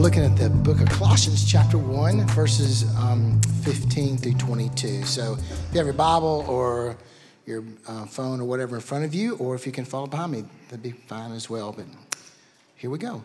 We're 0.00 0.04
looking 0.04 0.24
at 0.24 0.34
the 0.34 0.48
book 0.48 0.80
of 0.80 0.88
Colossians, 0.88 1.44
chapter 1.44 1.76
1, 1.76 2.26
verses 2.28 2.84
um, 2.96 3.38
15 3.64 4.16
through 4.16 4.32
22. 4.32 5.04
So 5.04 5.34
if 5.34 5.74
you 5.74 5.76
have 5.76 5.84
your 5.84 5.92
Bible 5.92 6.46
or 6.48 6.96
your 7.44 7.62
uh, 7.86 8.06
phone 8.06 8.40
or 8.40 8.44
whatever 8.44 8.76
in 8.76 8.80
front 8.80 9.04
of 9.04 9.12
you, 9.12 9.36
or 9.36 9.54
if 9.54 9.66
you 9.66 9.72
can 9.72 9.84
follow 9.84 10.06
behind 10.06 10.32
me, 10.32 10.44
that'd 10.68 10.82
be 10.82 10.92
fine 10.92 11.32
as 11.32 11.50
well. 11.50 11.72
But 11.72 11.84
here 12.76 12.88
we 12.88 12.96
go. 12.96 13.22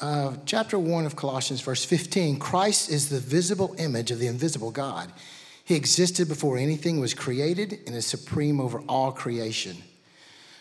Uh, 0.00 0.36
chapter 0.46 0.78
1 0.78 1.04
of 1.04 1.14
Colossians, 1.14 1.60
verse 1.60 1.84
15 1.84 2.38
Christ 2.38 2.88
is 2.90 3.10
the 3.10 3.20
visible 3.20 3.74
image 3.76 4.10
of 4.10 4.18
the 4.18 4.28
invisible 4.28 4.70
God. 4.70 5.12
He 5.62 5.74
existed 5.74 6.26
before 6.26 6.56
anything 6.56 7.00
was 7.00 7.12
created 7.12 7.80
and 7.86 7.94
is 7.94 8.06
supreme 8.06 8.62
over 8.62 8.80
all 8.88 9.12
creation. 9.12 9.76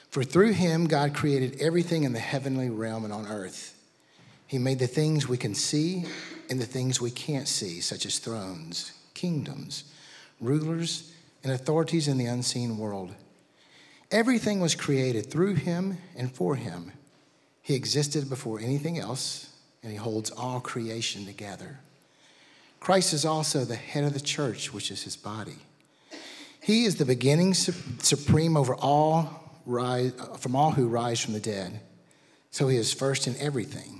For 0.09 0.25
through 0.25 0.51
him, 0.51 0.87
God 0.87 1.15
created 1.15 1.61
everything 1.61 2.03
in 2.03 2.11
the 2.11 2.19
heavenly 2.19 2.69
realm 2.69 3.05
and 3.05 3.13
on 3.13 3.27
earth. 3.27 3.77
He 4.51 4.57
made 4.57 4.79
the 4.79 4.85
things 4.87 5.29
we 5.29 5.37
can 5.37 5.55
see 5.55 6.03
and 6.49 6.59
the 6.59 6.65
things 6.65 6.99
we 6.99 7.09
can't 7.09 7.47
see, 7.47 7.79
such 7.79 8.05
as 8.05 8.19
thrones, 8.19 8.91
kingdoms, 9.13 9.85
rulers, 10.41 11.13
and 11.41 11.53
authorities 11.53 12.09
in 12.09 12.17
the 12.17 12.25
unseen 12.25 12.77
world. 12.77 13.15
Everything 14.11 14.59
was 14.59 14.75
created 14.75 15.31
through 15.31 15.53
him 15.53 15.99
and 16.17 16.35
for 16.35 16.57
him. 16.57 16.91
He 17.61 17.75
existed 17.75 18.29
before 18.29 18.59
anything 18.59 18.99
else, 18.99 19.53
and 19.83 19.89
he 19.93 19.97
holds 19.97 20.31
all 20.31 20.59
creation 20.59 21.25
together. 21.25 21.79
Christ 22.81 23.13
is 23.13 23.23
also 23.23 23.63
the 23.63 23.77
head 23.77 24.03
of 24.03 24.13
the 24.13 24.19
church, 24.19 24.73
which 24.73 24.91
is 24.91 25.03
his 25.03 25.15
body. 25.15 25.59
He 26.61 26.83
is 26.83 26.97
the 26.97 27.05
beginning 27.05 27.53
supreme 27.53 28.57
over 28.57 28.75
all, 28.75 29.61
rise, 29.65 30.11
from 30.39 30.57
all 30.57 30.71
who 30.71 30.89
rise 30.89 31.21
from 31.21 31.35
the 31.35 31.39
dead. 31.39 31.79
So 32.49 32.67
he 32.67 32.75
is 32.75 32.91
first 32.91 33.27
in 33.27 33.37
everything. 33.37 33.99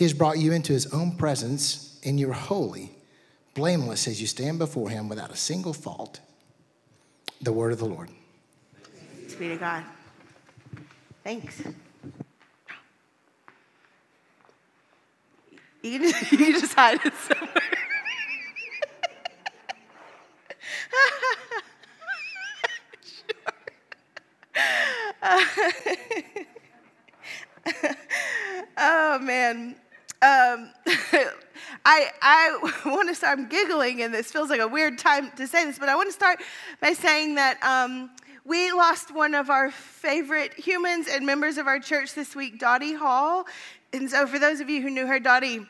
he 0.00 0.04
has 0.04 0.14
brought 0.14 0.38
you 0.38 0.50
into 0.50 0.72
his 0.72 0.86
own 0.94 1.14
presence, 1.14 2.00
and 2.02 2.18
you're 2.18 2.32
holy, 2.32 2.90
blameless 3.52 4.08
as 4.08 4.18
you 4.18 4.26
stand 4.26 4.58
before 4.58 4.88
him 4.88 5.10
without 5.10 5.30
a 5.30 5.36
single 5.36 5.74
fault. 5.74 6.20
The 7.42 7.52
word 7.52 7.70
of 7.70 7.80
the 7.80 7.84
Lord. 7.84 8.08
Thanks 9.18 9.34
be 9.34 9.48
to 9.48 9.56
God. 9.58 9.84
Thanks. 11.22 11.62
You 15.82 15.98
can 15.98 16.02
just, 16.10 16.32
you 16.32 16.38
can 16.38 16.52
just 16.52 16.72
hide 16.72 17.00
it 17.04 17.12
somewhere. 17.12 17.48
oh 28.78 29.18
man. 29.18 29.76
Um, 30.22 30.70
I, 31.84 32.10
I 32.20 32.72
want 32.86 33.08
to 33.08 33.14
start, 33.14 33.38
I'm 33.38 33.48
giggling, 33.48 34.02
and 34.02 34.12
this 34.12 34.30
feels 34.30 34.50
like 34.50 34.60
a 34.60 34.68
weird 34.68 34.98
time 34.98 35.30
to 35.36 35.46
say 35.46 35.64
this, 35.64 35.78
but 35.78 35.88
I 35.88 35.96
want 35.96 36.08
to 36.08 36.12
start 36.12 36.40
by 36.80 36.92
saying 36.92 37.36
that 37.36 37.62
um, 37.62 38.10
we 38.44 38.70
lost 38.72 39.14
one 39.14 39.34
of 39.34 39.48
our 39.48 39.70
favorite 39.70 40.52
humans 40.54 41.08
and 41.10 41.24
members 41.24 41.56
of 41.56 41.66
our 41.66 41.78
church 41.78 42.14
this 42.14 42.36
week, 42.36 42.58
Dottie 42.58 42.94
Hall. 42.94 43.46
And 43.92 44.10
so, 44.10 44.26
for 44.26 44.38
those 44.38 44.60
of 44.60 44.68
you 44.68 44.82
who 44.82 44.90
knew 44.90 45.06
her, 45.06 45.18
Dottie 45.18 45.66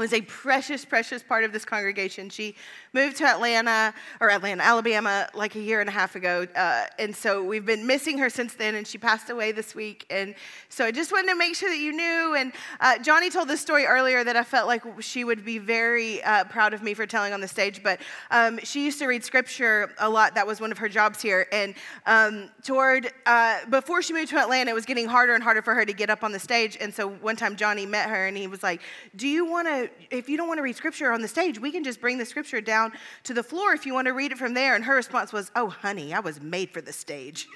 was 0.00 0.14
a 0.14 0.22
precious, 0.22 0.82
precious 0.86 1.22
part 1.22 1.44
of 1.44 1.52
this 1.52 1.66
congregation. 1.66 2.30
She 2.30 2.54
moved 2.94 3.18
to 3.18 3.24
Atlanta, 3.26 3.92
or 4.18 4.30
Atlanta, 4.30 4.62
Alabama, 4.62 5.28
like 5.34 5.56
a 5.56 5.60
year 5.60 5.80
and 5.80 5.90
a 5.90 5.92
half 5.92 6.16
ago. 6.16 6.46
Uh, 6.56 6.86
and 6.98 7.14
so 7.14 7.44
we've 7.44 7.66
been 7.66 7.86
missing 7.86 8.16
her 8.16 8.30
since 8.30 8.54
then, 8.54 8.76
and 8.76 8.86
she 8.86 8.96
passed 8.96 9.28
away 9.28 9.52
this 9.52 9.74
week. 9.74 10.06
And 10.08 10.34
so 10.70 10.86
I 10.86 10.90
just 10.90 11.12
wanted 11.12 11.28
to 11.28 11.34
make 11.36 11.54
sure 11.54 11.68
that 11.68 11.78
you 11.78 11.92
knew. 11.92 12.34
And 12.34 12.54
uh, 12.80 12.98
Johnny 12.98 13.28
told 13.28 13.46
this 13.46 13.60
story 13.60 13.84
earlier 13.84 14.24
that 14.24 14.36
I 14.36 14.42
felt 14.42 14.66
like 14.66 14.82
she 15.02 15.22
would 15.22 15.44
be 15.44 15.58
very 15.58 16.22
uh, 16.22 16.44
proud 16.44 16.72
of 16.72 16.82
me 16.82 16.94
for 16.94 17.04
telling 17.04 17.34
on 17.34 17.42
the 17.42 17.48
stage. 17.48 17.82
But 17.82 18.00
um, 18.30 18.58
she 18.64 18.82
used 18.82 18.98
to 19.00 19.06
read 19.06 19.22
scripture 19.22 19.90
a 19.98 20.08
lot. 20.08 20.34
That 20.34 20.46
was 20.46 20.62
one 20.62 20.72
of 20.72 20.78
her 20.78 20.88
jobs 20.88 21.20
here. 21.20 21.46
And 21.52 21.74
um, 22.06 22.48
toward, 22.64 23.12
uh, 23.26 23.66
before 23.68 24.00
she 24.00 24.14
moved 24.14 24.30
to 24.30 24.38
Atlanta, 24.38 24.70
it 24.70 24.74
was 24.74 24.86
getting 24.86 25.08
harder 25.08 25.34
and 25.34 25.44
harder 25.44 25.60
for 25.60 25.74
her 25.74 25.84
to 25.84 25.92
get 25.92 26.08
up 26.08 26.24
on 26.24 26.32
the 26.32 26.40
stage. 26.40 26.78
And 26.80 26.94
so 26.94 27.06
one 27.06 27.36
time 27.36 27.54
Johnny 27.54 27.84
met 27.84 28.08
her, 28.08 28.26
and 28.26 28.34
he 28.34 28.46
was 28.46 28.62
like, 28.62 28.80
Do 29.14 29.28
you 29.28 29.44
want 29.44 29.68
to 29.68 29.89
if 30.10 30.28
you 30.28 30.36
don't 30.36 30.48
want 30.48 30.58
to 30.58 30.62
read 30.62 30.76
scripture 30.76 31.12
on 31.12 31.22
the 31.22 31.28
stage, 31.28 31.58
we 31.60 31.70
can 31.70 31.84
just 31.84 32.00
bring 32.00 32.18
the 32.18 32.24
scripture 32.24 32.60
down 32.60 32.92
to 33.24 33.34
the 33.34 33.42
floor 33.42 33.72
if 33.72 33.86
you 33.86 33.94
want 33.94 34.06
to 34.06 34.12
read 34.12 34.32
it 34.32 34.38
from 34.38 34.54
there. 34.54 34.74
And 34.74 34.84
her 34.84 34.94
response 34.94 35.32
was, 35.32 35.50
Oh, 35.54 35.68
honey, 35.68 36.12
I 36.12 36.20
was 36.20 36.40
made 36.40 36.70
for 36.70 36.80
the 36.80 36.92
stage. 36.92 37.46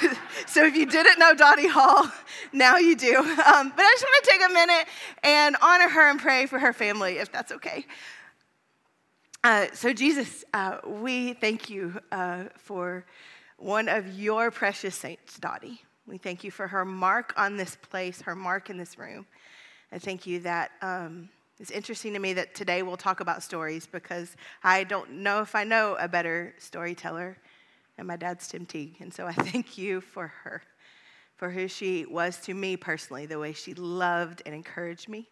so 0.46 0.64
if 0.64 0.76
you 0.76 0.86
didn't 0.86 1.18
know 1.18 1.34
Dottie 1.34 1.68
Hall, 1.68 2.10
now 2.52 2.76
you 2.76 2.96
do. 2.96 3.16
Um, 3.16 3.72
but 3.74 3.84
I 3.84 3.96
just 3.98 4.04
want 4.04 4.24
to 4.24 4.30
take 4.30 4.50
a 4.50 4.52
minute 4.52 4.86
and 5.22 5.56
honor 5.62 5.88
her 5.88 6.10
and 6.10 6.20
pray 6.20 6.46
for 6.46 6.58
her 6.58 6.72
family, 6.72 7.18
if 7.18 7.32
that's 7.32 7.52
okay. 7.52 7.86
Uh, 9.44 9.66
so, 9.72 9.92
Jesus, 9.92 10.44
uh, 10.54 10.78
we 10.86 11.32
thank 11.32 11.68
you 11.68 12.00
uh, 12.12 12.44
for 12.58 13.04
one 13.56 13.88
of 13.88 14.18
your 14.18 14.50
precious 14.50 14.94
saints, 14.94 15.38
Dottie. 15.38 15.82
We 16.06 16.18
thank 16.18 16.44
you 16.44 16.50
for 16.50 16.68
her 16.68 16.84
mark 16.84 17.32
on 17.36 17.56
this 17.56 17.76
place, 17.76 18.22
her 18.22 18.34
mark 18.34 18.70
in 18.70 18.76
this 18.76 18.98
room. 18.98 19.26
I 19.92 19.98
thank 19.98 20.26
you 20.26 20.40
that 20.40 20.70
um, 20.80 21.28
it's 21.58 21.70
interesting 21.70 22.14
to 22.14 22.18
me 22.18 22.32
that 22.32 22.54
today 22.54 22.82
we'll 22.82 22.96
talk 22.96 23.20
about 23.20 23.42
stories 23.42 23.86
because 23.86 24.36
I 24.64 24.84
don't 24.84 25.10
know 25.10 25.42
if 25.42 25.54
I 25.54 25.64
know 25.64 25.96
a 26.00 26.08
better 26.08 26.54
storyteller, 26.56 27.36
and 27.98 28.08
my 28.08 28.16
dad's 28.16 28.48
Tim 28.48 28.64
Teague. 28.64 28.96
And 29.00 29.12
so 29.12 29.26
I 29.26 29.32
thank 29.34 29.76
you 29.76 30.00
for 30.00 30.28
her, 30.28 30.62
for 31.36 31.50
who 31.50 31.68
she 31.68 32.06
was 32.06 32.38
to 32.38 32.54
me 32.54 32.74
personally, 32.78 33.26
the 33.26 33.38
way 33.38 33.52
she 33.52 33.74
loved 33.74 34.40
and 34.46 34.54
encouraged 34.54 35.10
me, 35.10 35.28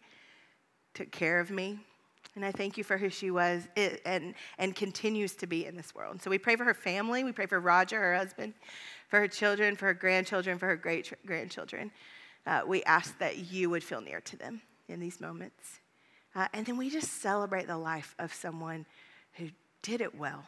took 0.93 1.09
care 1.09 1.39
of 1.39 1.49
me. 1.49 1.79
And 2.35 2.45
I 2.45 2.51
thank 2.51 2.77
you 2.77 2.83
for 2.83 2.99
who 2.99 3.09
she 3.09 3.31
was 3.31 3.67
and, 4.05 4.35
and 4.59 4.75
continues 4.75 5.33
to 5.37 5.47
be 5.47 5.65
in 5.65 5.75
this 5.75 5.95
world. 5.95 6.21
So 6.21 6.29
we 6.29 6.37
pray 6.37 6.55
for 6.55 6.65
her 6.65 6.75
family. 6.75 7.23
We 7.23 7.31
pray 7.31 7.47
for 7.47 7.59
Roger, 7.59 7.99
her 7.99 8.15
husband, 8.15 8.53
for 9.09 9.19
her 9.19 9.27
children, 9.27 9.75
for 9.75 9.87
her 9.87 9.93
grandchildren, 9.95 10.59
for 10.59 10.67
her 10.67 10.77
great 10.77 11.11
grandchildren 11.25 11.91
uh, 12.45 12.61
we 12.65 12.83
ask 12.83 13.17
that 13.19 13.51
you 13.51 13.69
would 13.69 13.83
feel 13.83 14.01
near 14.01 14.21
to 14.21 14.37
them 14.37 14.61
in 14.87 14.99
these 14.99 15.21
moments. 15.21 15.79
Uh, 16.35 16.47
and 16.53 16.65
then 16.65 16.77
we 16.77 16.89
just 16.89 17.21
celebrate 17.21 17.67
the 17.67 17.77
life 17.77 18.15
of 18.19 18.33
someone 18.33 18.85
who 19.33 19.49
did 19.81 20.01
it 20.01 20.17
well, 20.17 20.45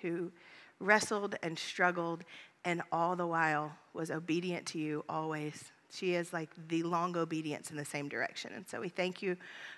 who 0.00 0.32
wrestled 0.80 1.36
and 1.42 1.58
struggled, 1.58 2.24
and 2.64 2.82
all 2.92 3.16
the 3.16 3.26
while 3.26 3.72
was 3.92 4.10
obedient 4.10 4.66
to 4.66 4.78
you 4.78 5.04
always. 5.08 5.64
She 5.90 6.14
is 6.14 6.32
like 6.32 6.50
the 6.68 6.82
long 6.82 7.16
obedience 7.16 7.70
in 7.70 7.76
the 7.76 7.84
same 7.84 8.08
direction. 8.08 8.52
And 8.54 8.66
so 8.68 8.80
we 8.80 8.88
thank 8.88 9.22
you 9.22 9.36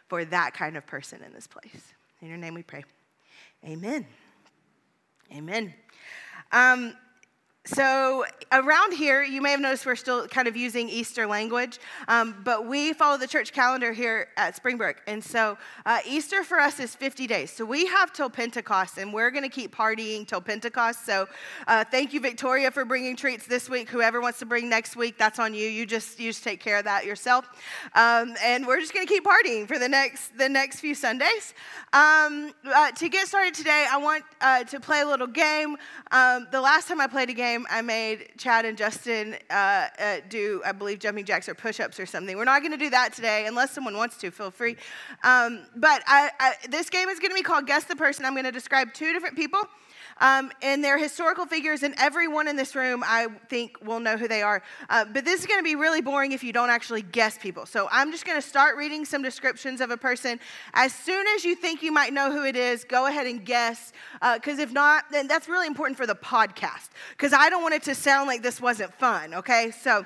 for 0.08 0.24
that 0.26 0.54
kind 0.54 0.76
of 0.76 0.86
person 0.86 1.22
in 1.22 1.32
this 1.32 1.46
place. 1.46 1.92
In 2.20 2.28
your 2.28 2.36
name 2.36 2.54
we 2.54 2.62
pray. 2.62 2.84
Amen. 3.64 4.06
Amen. 5.32 5.72
Um, 6.52 6.94
so 7.70 8.24
around 8.50 8.94
here, 8.94 9.22
you 9.22 9.40
may 9.40 9.52
have 9.52 9.60
noticed 9.60 9.86
we're 9.86 9.94
still 9.94 10.26
kind 10.26 10.48
of 10.48 10.56
using 10.56 10.88
Easter 10.88 11.24
language, 11.24 11.78
um, 12.08 12.34
but 12.42 12.66
we 12.66 12.92
follow 12.92 13.16
the 13.16 13.28
church 13.28 13.52
calendar 13.52 13.92
here 13.92 14.26
at 14.36 14.56
Springbrook, 14.56 15.00
and 15.06 15.22
so 15.22 15.56
uh, 15.86 16.00
Easter 16.04 16.42
for 16.42 16.58
us 16.58 16.80
is 16.80 16.96
50 16.96 17.28
days. 17.28 17.52
So 17.52 17.64
we 17.64 17.86
have 17.86 18.12
till 18.12 18.28
Pentecost, 18.28 18.98
and 18.98 19.12
we're 19.12 19.30
going 19.30 19.44
to 19.44 19.48
keep 19.48 19.74
partying 19.74 20.26
till 20.26 20.40
Pentecost. 20.40 21.06
So 21.06 21.28
uh, 21.68 21.84
thank 21.84 22.12
you, 22.12 22.18
Victoria, 22.18 22.72
for 22.72 22.84
bringing 22.84 23.14
treats 23.14 23.46
this 23.46 23.70
week. 23.70 23.88
Whoever 23.88 24.20
wants 24.20 24.40
to 24.40 24.46
bring 24.46 24.68
next 24.68 24.96
week, 24.96 25.16
that's 25.16 25.38
on 25.38 25.54
you. 25.54 25.68
You 25.68 25.86
just 25.86 26.18
you 26.18 26.30
just 26.30 26.42
take 26.42 26.58
care 26.58 26.78
of 26.78 26.84
that 26.84 27.04
yourself, 27.04 27.48
um, 27.94 28.34
and 28.42 28.66
we're 28.66 28.80
just 28.80 28.92
going 28.92 29.06
to 29.06 29.12
keep 29.12 29.24
partying 29.24 29.68
for 29.68 29.78
the 29.78 29.88
next 29.88 30.36
the 30.36 30.48
next 30.48 30.80
few 30.80 30.96
Sundays. 30.96 31.54
Um, 31.92 32.52
uh, 32.64 32.90
to 32.92 33.08
get 33.08 33.28
started 33.28 33.54
today, 33.54 33.86
I 33.88 33.96
want 33.98 34.24
uh, 34.40 34.64
to 34.64 34.80
play 34.80 35.02
a 35.02 35.06
little 35.06 35.28
game. 35.28 35.76
Um, 36.10 36.48
the 36.50 36.60
last 36.60 36.88
time 36.88 37.00
I 37.00 37.06
played 37.06 37.30
a 37.30 37.34
game 37.34 37.59
game, 37.60 37.66
I 37.70 37.82
made 37.82 38.32
Chad 38.38 38.64
and 38.64 38.76
Justin 38.76 39.36
uh, 39.50 39.86
uh, 39.98 40.16
do, 40.28 40.62
I 40.64 40.72
believe, 40.72 40.98
jumping 40.98 41.24
jacks 41.24 41.48
or 41.48 41.54
push 41.54 41.80
ups 41.80 42.00
or 42.00 42.06
something. 42.06 42.36
We're 42.36 42.44
not 42.44 42.60
going 42.60 42.72
to 42.72 42.78
do 42.78 42.90
that 42.90 43.12
today 43.12 43.46
unless 43.46 43.72
someone 43.72 43.96
wants 43.96 44.16
to, 44.18 44.30
feel 44.30 44.50
free. 44.50 44.76
Um, 45.24 45.66
but 45.76 46.02
I, 46.06 46.30
I, 46.38 46.54
this 46.68 46.90
game 46.90 47.08
is 47.08 47.18
going 47.18 47.30
to 47.30 47.34
be 47.34 47.42
called 47.42 47.66
Guess 47.66 47.84
the 47.84 47.96
Person. 47.96 48.24
I'm 48.24 48.34
going 48.34 48.44
to 48.44 48.52
describe 48.52 48.92
two 48.92 49.12
different 49.12 49.36
people. 49.36 49.60
Um, 50.20 50.52
and 50.62 50.84
they're 50.84 50.98
historical 50.98 51.46
figures, 51.46 51.82
and 51.82 51.94
everyone 51.98 52.46
in 52.46 52.56
this 52.56 52.74
room, 52.74 53.02
I 53.04 53.28
think, 53.48 53.76
will 53.82 54.00
know 54.00 54.16
who 54.16 54.28
they 54.28 54.42
are. 54.42 54.62
Uh, 54.88 55.06
but 55.06 55.24
this 55.24 55.40
is 55.40 55.46
going 55.46 55.58
to 55.58 55.64
be 55.64 55.74
really 55.74 56.00
boring 56.02 56.32
if 56.32 56.44
you 56.44 56.52
don't 56.52 56.70
actually 56.70 57.02
guess 57.02 57.38
people. 57.38 57.66
So 57.66 57.88
I'm 57.90 58.12
just 58.12 58.26
going 58.26 58.40
to 58.40 58.46
start 58.46 58.76
reading 58.76 59.04
some 59.04 59.22
descriptions 59.22 59.80
of 59.80 59.90
a 59.90 59.96
person. 59.96 60.38
As 60.74 60.94
soon 60.94 61.26
as 61.34 61.44
you 61.44 61.54
think 61.54 61.82
you 61.82 61.92
might 61.92 62.12
know 62.12 62.30
who 62.30 62.44
it 62.44 62.56
is, 62.56 62.84
go 62.84 63.06
ahead 63.06 63.26
and 63.26 63.44
guess. 63.44 63.92
Because 64.34 64.58
uh, 64.58 64.62
if 64.62 64.72
not, 64.72 65.04
then 65.10 65.26
that's 65.26 65.48
really 65.48 65.66
important 65.66 65.96
for 65.96 66.06
the 66.06 66.14
podcast. 66.14 66.90
Because 67.10 67.32
I 67.32 67.48
don't 67.48 67.62
want 67.62 67.74
it 67.74 67.82
to 67.84 67.94
sound 67.94 68.28
like 68.28 68.42
this 68.42 68.60
wasn't 68.60 68.92
fun, 68.94 69.34
okay? 69.34 69.70
So. 69.70 70.04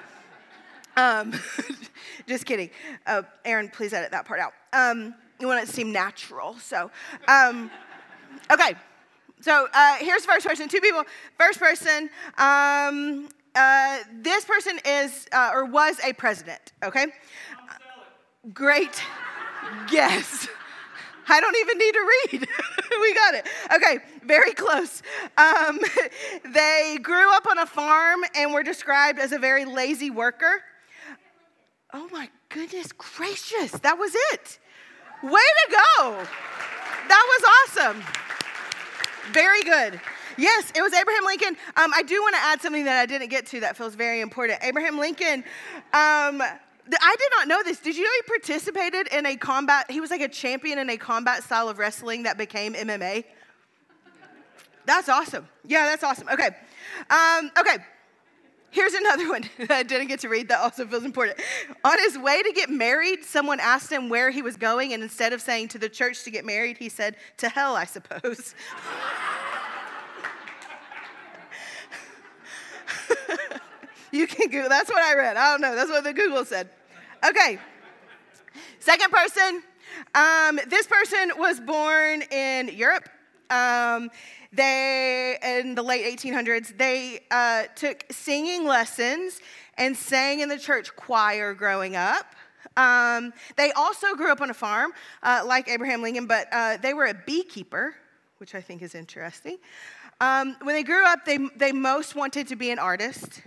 Um, 0.96 1.32
just 2.28 2.46
kidding. 2.46 2.70
Uh, 3.04 3.22
Aaron, 3.44 3.68
please 3.68 3.92
edit 3.92 4.12
that 4.12 4.26
part 4.26 4.38
out. 4.38 4.52
Um, 4.72 5.14
you 5.40 5.48
want 5.48 5.60
it 5.62 5.66
to 5.66 5.72
seem 5.72 5.90
natural. 5.90 6.54
So, 6.58 6.90
um, 7.26 7.68
okay. 8.52 8.74
So 9.44 9.68
uh, 9.74 9.96
here's 9.96 10.24
first 10.24 10.46
person, 10.46 10.70
two 10.70 10.80
people. 10.80 11.04
First 11.36 11.60
person, 11.60 12.08
um, 12.38 13.28
uh, 13.54 13.98
this 14.22 14.46
person 14.46 14.80
is 14.86 15.26
uh, 15.32 15.50
or 15.52 15.66
was 15.66 16.00
a 16.02 16.14
president, 16.14 16.72
okay? 16.82 17.08
Great 18.54 19.02
guess. 19.90 20.48
I 21.28 21.40
don't 21.42 21.56
even 21.58 21.76
need 21.76 21.92
to 21.92 22.10
read. 22.32 22.48
we 23.02 23.14
got 23.14 23.34
it. 23.34 23.46
Okay, 23.74 23.98
very 24.24 24.54
close. 24.54 25.02
Um, 25.36 25.78
they 26.54 26.98
grew 27.02 27.30
up 27.34 27.46
on 27.46 27.58
a 27.58 27.66
farm 27.66 28.20
and 28.34 28.50
were 28.50 28.62
described 28.62 29.18
as 29.18 29.32
a 29.32 29.38
very 29.38 29.66
lazy 29.66 30.08
worker. 30.08 30.62
Oh 31.92 32.08
my 32.10 32.30
goodness 32.48 32.92
gracious, 32.92 33.72
that 33.72 33.98
was 33.98 34.14
it. 34.32 34.58
Way 35.22 35.32
to 35.32 35.70
go. 35.98 36.26
That 37.08 37.24
was 37.28 37.84
awesome. 37.84 38.23
Very 39.32 39.62
good. 39.62 40.00
Yes, 40.36 40.72
it 40.74 40.82
was 40.82 40.92
Abraham 40.92 41.24
Lincoln. 41.24 41.56
Um, 41.76 41.92
I 41.94 42.02
do 42.02 42.20
want 42.20 42.34
to 42.34 42.40
add 42.42 42.60
something 42.60 42.84
that 42.84 43.00
I 43.00 43.06
didn't 43.06 43.28
get 43.28 43.46
to 43.46 43.60
that 43.60 43.76
feels 43.76 43.94
very 43.94 44.20
important. 44.20 44.58
Abraham 44.62 44.98
Lincoln, 44.98 45.44
um, 45.92 46.42
I 46.42 47.16
did 47.18 47.30
not 47.36 47.48
know 47.48 47.62
this. 47.62 47.78
Did 47.78 47.96
you 47.96 48.04
know 48.04 48.10
he 48.16 48.22
participated 48.22 49.08
in 49.12 49.26
a 49.26 49.36
combat? 49.36 49.90
He 49.90 50.00
was 50.00 50.10
like 50.10 50.20
a 50.20 50.28
champion 50.28 50.78
in 50.78 50.90
a 50.90 50.96
combat 50.96 51.42
style 51.44 51.68
of 51.68 51.78
wrestling 51.78 52.24
that 52.24 52.36
became 52.36 52.74
MMA. 52.74 53.24
That's 54.86 55.08
awesome. 55.08 55.48
Yeah, 55.66 55.86
that's 55.86 56.04
awesome. 56.04 56.28
Okay. 56.28 56.50
Um, 57.08 57.50
okay. 57.58 57.78
Here's 58.74 58.92
another 58.92 59.28
one 59.30 59.48
that 59.58 59.70
I 59.70 59.84
didn't 59.84 60.08
get 60.08 60.18
to 60.20 60.28
read 60.28 60.48
that 60.48 60.58
also 60.58 60.84
feels 60.84 61.04
important. 61.04 61.38
On 61.84 61.96
his 62.00 62.18
way 62.18 62.42
to 62.42 62.52
get 62.52 62.68
married, 62.70 63.24
someone 63.24 63.60
asked 63.60 63.90
him 63.90 64.08
where 64.08 64.30
he 64.30 64.42
was 64.42 64.56
going, 64.56 64.92
and 64.92 65.00
instead 65.00 65.32
of 65.32 65.40
saying 65.40 65.68
to 65.68 65.78
the 65.78 65.88
church 65.88 66.24
to 66.24 66.30
get 66.32 66.44
married, 66.44 66.76
he 66.76 66.88
said, 66.88 67.14
To 67.36 67.48
hell, 67.48 67.76
I 67.76 67.84
suppose. 67.84 68.56
you 74.10 74.26
can 74.26 74.50
Google, 74.50 74.68
that's 74.68 74.90
what 74.90 75.04
I 75.04 75.14
read. 75.14 75.36
I 75.36 75.52
don't 75.52 75.60
know, 75.60 75.76
that's 75.76 75.90
what 75.90 76.02
the 76.02 76.12
Google 76.12 76.44
said. 76.44 76.68
Okay. 77.24 77.60
Second 78.80 79.12
person, 79.12 79.62
um, 80.16 80.58
this 80.66 80.88
person 80.88 81.30
was 81.38 81.60
born 81.60 82.22
in 82.22 82.68
Europe. 82.68 83.08
Um, 83.50 84.10
they, 84.52 85.36
in 85.42 85.74
the 85.74 85.82
late 85.82 86.18
1800s, 86.18 86.76
they 86.78 87.20
uh, 87.30 87.64
took 87.74 88.04
singing 88.10 88.64
lessons 88.66 89.40
and 89.76 89.96
sang 89.96 90.40
in 90.40 90.48
the 90.48 90.58
church 90.58 90.94
choir 90.94 91.54
growing 91.54 91.96
up. 91.96 92.26
Um, 92.76 93.32
they 93.56 93.72
also 93.72 94.14
grew 94.14 94.30
up 94.32 94.40
on 94.40 94.50
a 94.50 94.54
farm, 94.54 94.92
uh, 95.22 95.42
like 95.46 95.68
Abraham 95.68 96.02
Lincoln, 96.02 96.26
but 96.26 96.48
uh, 96.52 96.76
they 96.78 96.94
were 96.94 97.06
a 97.06 97.14
beekeeper, 97.14 97.94
which 98.38 98.54
I 98.54 98.60
think 98.60 98.82
is 98.82 98.94
interesting. 98.94 99.58
Um, 100.20 100.56
when 100.62 100.74
they 100.74 100.82
grew 100.82 101.04
up, 101.04 101.24
they, 101.24 101.38
they 101.56 101.72
most 101.72 102.14
wanted 102.14 102.48
to 102.48 102.56
be 102.56 102.70
an 102.70 102.78
artist. 102.78 103.42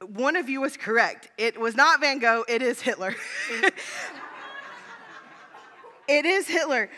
One 0.00 0.36
of 0.36 0.48
you 0.48 0.60
was 0.60 0.76
correct. 0.76 1.30
It 1.38 1.58
was 1.58 1.74
not 1.74 2.00
Van 2.00 2.18
Gogh, 2.18 2.44
it 2.48 2.62
is 2.62 2.80
Hitler. 2.80 3.14
it 6.08 6.24
is 6.24 6.46
Hitler. 6.46 6.90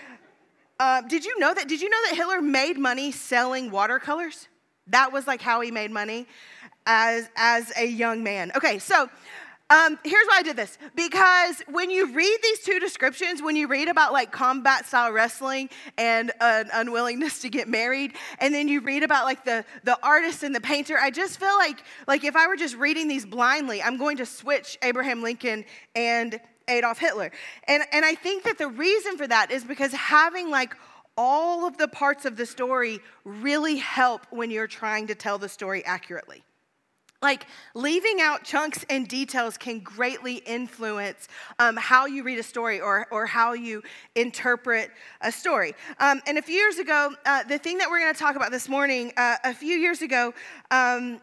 Uh, 0.81 1.01
did 1.03 1.25
you 1.25 1.39
know 1.41 1.53
that? 1.53 1.69
Did 1.69 1.81
you 1.81 1.89
know 1.89 1.99
that 2.09 2.17
Hitler 2.17 2.41
made 2.41 2.79
money 2.79 3.11
selling 3.11 3.71
watercolors? 3.71 4.49
That 4.87 5.13
was 5.13 5.27
like 5.27 5.43
how 5.43 5.61
he 5.61 5.71
made 5.71 5.91
money 5.91 6.27
as, 6.87 7.29
as 7.37 7.73
a 7.77 7.87
young 7.87 8.23
man. 8.23 8.53
Okay, 8.57 8.79
so 8.79 9.11
um, 9.71 9.99
here's 10.03 10.27
why 10.27 10.39
I 10.39 10.43
did 10.43 10.57
this. 10.57 10.79
Because 10.95 11.61
when 11.69 11.91
you 11.91 12.15
read 12.15 12.39
these 12.43 12.61
two 12.61 12.79
descriptions, 12.81 13.43
when 13.43 13.55
you 13.55 13.67
read 13.69 13.89
about 13.89 14.13
like 14.13 14.33
combat 14.33 14.87
style 14.87 15.13
wrestling 15.13 15.69
and 15.99 16.33
an 16.41 16.71
unwillingness 16.73 17.41
to 17.43 17.51
get 17.51 17.69
married, 17.69 18.15
and 18.39 18.55
then 18.55 18.67
you 18.69 18.81
read 18.81 19.03
about 19.03 19.25
like 19.25 19.45
the, 19.45 19.65
the 19.85 19.99
artist 20.03 20.43
and 20.43 20.55
the 20.55 20.61
painter, 20.61 20.97
I 20.99 21.11
just 21.11 21.39
feel 21.39 21.57
like 21.59 21.83
like 22.07 22.25
if 22.25 22.35
I 22.35 22.47
were 22.47 22.57
just 22.57 22.77
reading 22.77 23.09
these 23.09 23.27
blindly, 23.27 23.83
I'm 23.83 23.99
going 23.99 24.17
to 24.19 24.27
switch 24.27 24.79
Abraham 24.83 25.23
Lincoln 25.23 25.67
and 25.95 26.41
Adolf 26.69 26.99
Hitler. 26.99 27.31
And, 27.67 27.83
and 27.93 28.05
I 28.05 28.15
think 28.15 28.45
that 28.45 28.59
the 28.59 28.69
reason 28.69 29.17
for 29.17 29.27
that 29.27 29.51
is 29.51 29.65
because 29.65 29.93
having 29.93 30.51
like 30.51 30.75
all 31.17 31.67
of 31.67 31.77
the 31.77 31.89
parts 31.89 32.25
of 32.25 32.37
the 32.37 32.47
story 32.47 33.01
really 33.25 33.77
help 33.77 34.25
when 34.31 34.51
you're 34.51 34.69
trying 34.69 35.09
to 35.09 35.15
tell 35.15 35.37
the 35.37 35.49
story 35.49 35.85
accurately. 35.85 36.45
Like 37.21 37.47
leaving 37.75 38.21
out 38.21 38.45
chunks 38.45 38.87
and 38.89 39.09
details 39.09 39.59
can 39.59 39.81
greatly 39.81 40.37
influence 40.37 41.27
um, 41.59 41.77
how 41.77 42.07
you 42.07 42.23
read 42.23 42.39
a 42.39 42.45
story 42.45 42.81
or, 42.81 43.09
or 43.11 43.27
how 43.27 43.55
you 43.55 43.83
interpret 44.15 44.93
a 45.21 45.33
story. 45.33 45.75
Um, 45.99 46.23
and 46.29 46.39
a 46.39 46.43
few 46.43 46.55
years 46.55 46.79
ago, 46.79 47.13
uh, 47.27 47.43
the 47.43 47.59
thing 47.59 47.79
that 47.79 47.91
we're 47.91 47.99
going 47.99 48.15
to 48.15 48.19
talk 48.19 48.37
about 48.37 48.53
this 48.53 48.69
morning, 48.69 49.13
uh, 49.17 49.35
a 49.43 49.53
few 49.53 49.77
years 49.77 50.01
ago, 50.01 50.33
um, 50.71 51.21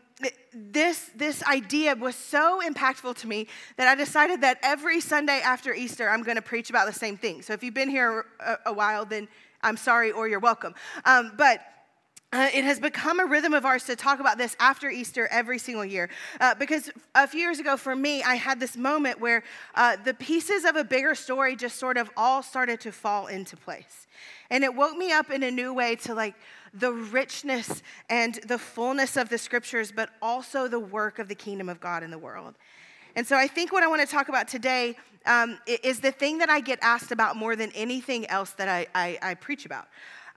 this, 0.53 1.11
this 1.15 1.43
idea 1.43 1.95
was 1.95 2.15
so 2.15 2.61
impactful 2.65 3.15
to 3.17 3.27
me 3.27 3.47
that 3.77 3.87
I 3.87 3.95
decided 3.95 4.41
that 4.41 4.59
every 4.63 5.01
Sunday 5.01 5.41
after 5.41 5.73
Easter, 5.73 6.09
I'm 6.09 6.23
going 6.23 6.37
to 6.37 6.41
preach 6.41 6.69
about 6.69 6.87
the 6.87 6.93
same 6.93 7.17
thing. 7.17 7.41
So 7.41 7.53
if 7.53 7.63
you've 7.63 7.73
been 7.73 7.89
here 7.89 8.25
a, 8.39 8.57
a 8.67 8.73
while, 8.73 9.05
then 9.05 9.27
I'm 9.61 9.77
sorry 9.77 10.11
or 10.11 10.27
you're 10.27 10.39
welcome. 10.39 10.73
Um, 11.03 11.33
but 11.37 11.59
uh, 12.31 12.49
it 12.53 12.63
has 12.63 12.79
become 12.79 13.19
a 13.19 13.25
rhythm 13.25 13.53
of 13.53 13.65
ours 13.65 13.83
to 13.85 13.95
talk 13.95 14.19
about 14.19 14.37
this 14.37 14.55
after 14.59 14.89
Easter 14.89 15.27
every 15.31 15.57
single 15.57 15.85
year. 15.85 16.09
Uh, 16.41 16.53
because 16.55 16.91
a 17.13 17.27
few 17.27 17.39
years 17.39 17.59
ago, 17.59 17.77
for 17.77 17.95
me, 17.95 18.23
I 18.23 18.35
had 18.35 18.59
this 18.59 18.75
moment 18.75 19.21
where 19.21 19.43
uh, 19.75 19.95
the 20.03 20.13
pieces 20.13 20.65
of 20.65 20.75
a 20.75 20.83
bigger 20.83 21.15
story 21.15 21.55
just 21.55 21.77
sort 21.77 21.97
of 21.97 22.09
all 22.17 22.43
started 22.43 22.79
to 22.81 22.91
fall 22.91 23.27
into 23.27 23.55
place. 23.55 24.07
And 24.49 24.63
it 24.63 24.75
woke 24.75 24.97
me 24.97 25.11
up 25.11 25.29
in 25.29 25.43
a 25.43 25.51
new 25.51 25.73
way 25.73 25.95
to 25.97 26.13
like 26.13 26.35
the 26.77 26.91
richness 26.91 27.81
and 28.09 28.35
the 28.47 28.57
fullness 28.57 29.17
of 29.17 29.29
the 29.29 29.37
scriptures, 29.37 29.91
but 29.91 30.09
also 30.21 30.67
the 30.67 30.79
work 30.79 31.19
of 31.19 31.27
the 31.27 31.35
kingdom 31.35 31.69
of 31.69 31.79
God 31.79 32.03
in 32.03 32.11
the 32.11 32.17
world. 32.17 32.55
And 33.15 33.25
so 33.25 33.37
I 33.37 33.47
think 33.47 33.71
what 33.71 33.83
I 33.83 33.87
want 33.87 34.01
to 34.01 34.07
talk 34.07 34.27
about 34.27 34.47
today 34.47 34.97
um, 35.25 35.57
is 35.65 35.99
the 35.99 36.11
thing 36.11 36.37
that 36.39 36.49
I 36.49 36.59
get 36.59 36.79
asked 36.81 37.11
about 37.11 37.35
more 37.35 37.55
than 37.55 37.71
anything 37.73 38.27
else 38.27 38.51
that 38.51 38.67
I, 38.67 38.87
I, 38.93 39.17
I 39.21 39.33
preach 39.35 39.65
about. 39.65 39.87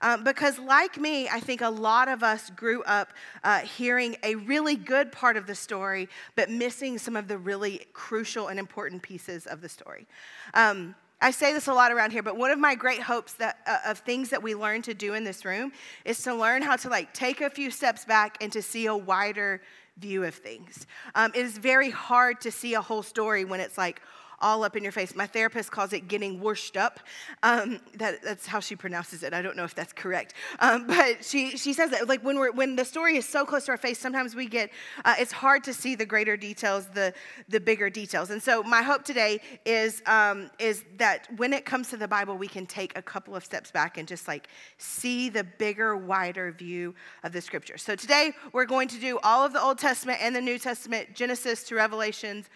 Um, 0.01 0.23
because, 0.23 0.57
like 0.59 0.97
me, 0.97 1.27
I 1.27 1.41
think 1.41 1.59
a 1.59 1.69
lot 1.69 2.07
of 2.07 2.23
us 2.23 2.49
grew 2.51 2.83
up 2.83 3.11
uh, 3.43 3.59
hearing 3.59 4.15
a 4.23 4.35
really 4.35 4.77
good 4.77 5.11
part 5.11 5.35
of 5.35 5.45
the 5.45 5.55
story, 5.55 6.07
but 6.35 6.49
missing 6.49 6.97
some 6.97 7.17
of 7.17 7.27
the 7.27 7.37
really 7.37 7.85
crucial 7.91 8.47
and 8.47 8.57
important 8.57 9.01
pieces 9.01 9.45
of 9.45 9.59
the 9.59 9.67
story. 9.67 10.07
Um, 10.53 10.95
I 11.21 11.31
say 11.31 11.51
this 11.51 11.67
a 11.67 11.73
lot 11.73 11.91
around 11.91 12.11
here, 12.11 12.23
but 12.23 12.37
one 12.37 12.49
of 12.49 12.59
my 12.59 12.75
great 12.75 13.01
hopes 13.01 13.33
that, 13.33 13.57
uh, 13.67 13.79
of 13.87 13.99
things 13.99 14.29
that 14.29 14.41
we 14.41 14.55
learn 14.55 14.81
to 14.83 14.93
do 14.93 15.15
in 15.15 15.25
this 15.25 15.43
room 15.43 15.73
is 16.05 16.21
to 16.23 16.33
learn 16.33 16.61
how 16.61 16.77
to 16.77 16.89
like 16.89 17.13
take 17.13 17.41
a 17.41 17.49
few 17.49 17.71
steps 17.71 18.05
back 18.05 18.37
and 18.41 18.51
to 18.53 18.61
see 18.61 18.85
a 18.85 18.95
wider 18.95 19.61
view 19.97 20.23
of 20.23 20.33
things. 20.33 20.87
Um, 21.15 21.31
it 21.35 21.45
is 21.45 21.57
very 21.57 21.89
hard 21.89 22.39
to 22.41 22.51
see 22.51 22.73
a 22.73 22.81
whole 22.81 23.03
story 23.03 23.43
when 23.43 23.59
it's 23.59 23.77
like 23.77 24.01
all 24.41 24.63
up 24.63 24.75
in 24.75 24.83
your 24.83 24.91
face. 24.91 25.15
My 25.15 25.27
therapist 25.27 25.71
calls 25.71 25.93
it 25.93 26.07
getting 26.07 26.39
washed 26.39 26.77
up. 26.77 26.99
Um, 27.43 27.79
that, 27.95 28.21
that's 28.23 28.47
how 28.47 28.59
she 28.59 28.75
pronounces 28.75 29.23
it. 29.23 29.33
I 29.33 29.41
don't 29.41 29.55
know 29.55 29.63
if 29.63 29.75
that's 29.75 29.93
correct, 29.93 30.33
um, 30.59 30.87
but 30.87 31.23
she 31.23 31.57
she 31.57 31.73
says 31.73 31.91
that 31.91 32.07
like 32.07 32.23
when 32.23 32.37
we're 32.37 32.51
when 32.51 32.75
the 32.75 32.85
story 32.85 33.17
is 33.17 33.25
so 33.25 33.45
close 33.45 33.65
to 33.65 33.71
our 33.71 33.77
face, 33.77 33.99
sometimes 33.99 34.35
we 34.35 34.47
get 34.47 34.71
uh, 35.05 35.15
it's 35.19 35.31
hard 35.31 35.63
to 35.65 35.73
see 35.73 35.95
the 35.95 36.05
greater 36.05 36.37
details, 36.37 36.87
the 36.87 37.13
the 37.47 37.59
bigger 37.59 37.89
details. 37.89 38.29
And 38.29 38.41
so 38.41 38.63
my 38.63 38.81
hope 38.81 39.03
today 39.03 39.41
is 39.65 40.01
um, 40.05 40.49
is 40.59 40.83
that 40.97 41.27
when 41.37 41.53
it 41.53 41.65
comes 41.65 41.89
to 41.89 41.97
the 41.97 42.07
Bible, 42.07 42.37
we 42.37 42.47
can 42.47 42.65
take 42.65 42.97
a 42.97 43.01
couple 43.01 43.35
of 43.35 43.43
steps 43.43 43.71
back 43.71 43.97
and 43.97 44.07
just 44.07 44.27
like 44.27 44.47
see 44.77 45.29
the 45.29 45.43
bigger, 45.43 45.95
wider 45.95 46.51
view 46.51 46.95
of 47.23 47.31
the 47.31 47.41
Scripture. 47.41 47.77
So 47.77 47.95
today 47.95 48.33
we're 48.53 48.65
going 48.65 48.87
to 48.89 48.99
do 48.99 49.19
all 49.23 49.45
of 49.45 49.53
the 49.53 49.61
Old 49.61 49.77
Testament 49.77 50.19
and 50.21 50.35
the 50.35 50.41
New 50.41 50.57
Testament, 50.57 51.13
Genesis 51.13 51.63
to 51.63 51.75
Revelations, 51.75 52.49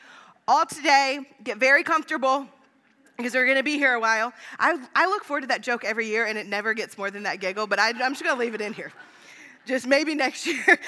all 0.47 0.65
today. 0.65 1.19
Get 1.43 1.57
very 1.57 1.83
comfortable 1.83 2.47
because 3.17 3.33
we're 3.33 3.45
going 3.45 3.57
to 3.57 3.63
be 3.63 3.77
here 3.77 3.93
a 3.93 3.99
while. 3.99 4.33
I, 4.59 4.77
I 4.95 5.05
look 5.05 5.23
forward 5.23 5.41
to 5.41 5.47
that 5.47 5.61
joke 5.61 5.83
every 5.85 6.07
year, 6.07 6.25
and 6.25 6.37
it 6.37 6.47
never 6.47 6.73
gets 6.73 6.97
more 6.97 7.11
than 7.11 7.23
that 7.23 7.39
giggle, 7.39 7.67
but 7.67 7.79
I, 7.79 7.89
I'm 7.89 8.13
just 8.13 8.23
going 8.23 8.35
to 8.35 8.39
leave 8.39 8.55
it 8.55 8.61
in 8.61 8.73
here 8.73 8.91
just 9.65 9.87
maybe 9.87 10.15
next 10.15 10.45
year. 10.47 10.79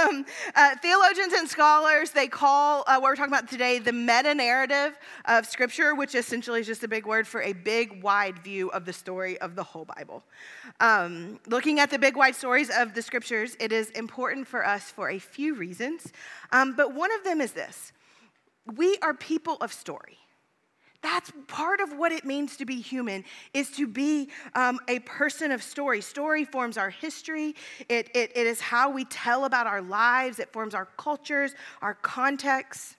um, 0.00 0.24
uh, 0.54 0.76
theologians 0.76 1.32
and 1.34 1.48
scholars, 1.48 2.10
they 2.10 2.28
call 2.28 2.84
uh, 2.86 2.98
what 2.98 3.02
we're 3.02 3.16
talking 3.16 3.32
about 3.32 3.48
today 3.48 3.78
the 3.78 3.92
meta 3.92 4.34
narrative 4.34 4.98
of 5.26 5.46
Scripture, 5.46 5.94
which 5.94 6.14
essentially 6.14 6.60
is 6.60 6.66
just 6.66 6.82
a 6.82 6.88
big 6.88 7.06
word 7.06 7.26
for 7.26 7.42
a 7.42 7.52
big, 7.52 8.02
wide 8.02 8.38
view 8.38 8.70
of 8.70 8.84
the 8.84 8.92
story 8.92 9.38
of 9.38 9.54
the 9.54 9.62
whole 9.62 9.84
Bible. 9.84 10.22
Um, 10.80 11.40
looking 11.46 11.80
at 11.80 11.90
the 11.90 11.98
big, 11.98 12.16
wide 12.16 12.34
stories 12.34 12.70
of 12.70 12.94
the 12.94 13.02
Scriptures, 13.02 13.56
it 13.60 13.72
is 13.72 13.90
important 13.90 14.46
for 14.46 14.66
us 14.66 14.90
for 14.90 15.10
a 15.10 15.18
few 15.18 15.54
reasons, 15.54 16.12
um, 16.52 16.74
but 16.74 16.94
one 16.94 17.12
of 17.12 17.24
them 17.24 17.40
is 17.40 17.52
this 17.52 17.92
we 18.76 18.98
are 19.02 19.14
people 19.14 19.56
of 19.60 19.72
story. 19.72 20.18
That's 21.02 21.32
part 21.48 21.80
of 21.80 21.92
what 21.98 22.12
it 22.12 22.24
means 22.24 22.56
to 22.58 22.64
be 22.64 22.80
human, 22.80 23.24
is 23.52 23.70
to 23.72 23.88
be 23.88 24.30
um, 24.54 24.78
a 24.86 25.00
person 25.00 25.50
of 25.50 25.60
story. 25.62 26.00
Story 26.00 26.44
forms 26.44 26.78
our 26.78 26.90
history, 26.90 27.56
it, 27.88 28.08
it, 28.14 28.30
it 28.36 28.46
is 28.46 28.60
how 28.60 28.90
we 28.90 29.04
tell 29.06 29.44
about 29.44 29.66
our 29.66 29.82
lives, 29.82 30.38
it 30.38 30.52
forms 30.52 30.74
our 30.74 30.86
cultures, 30.96 31.54
our 31.80 31.94
contexts. 31.94 32.96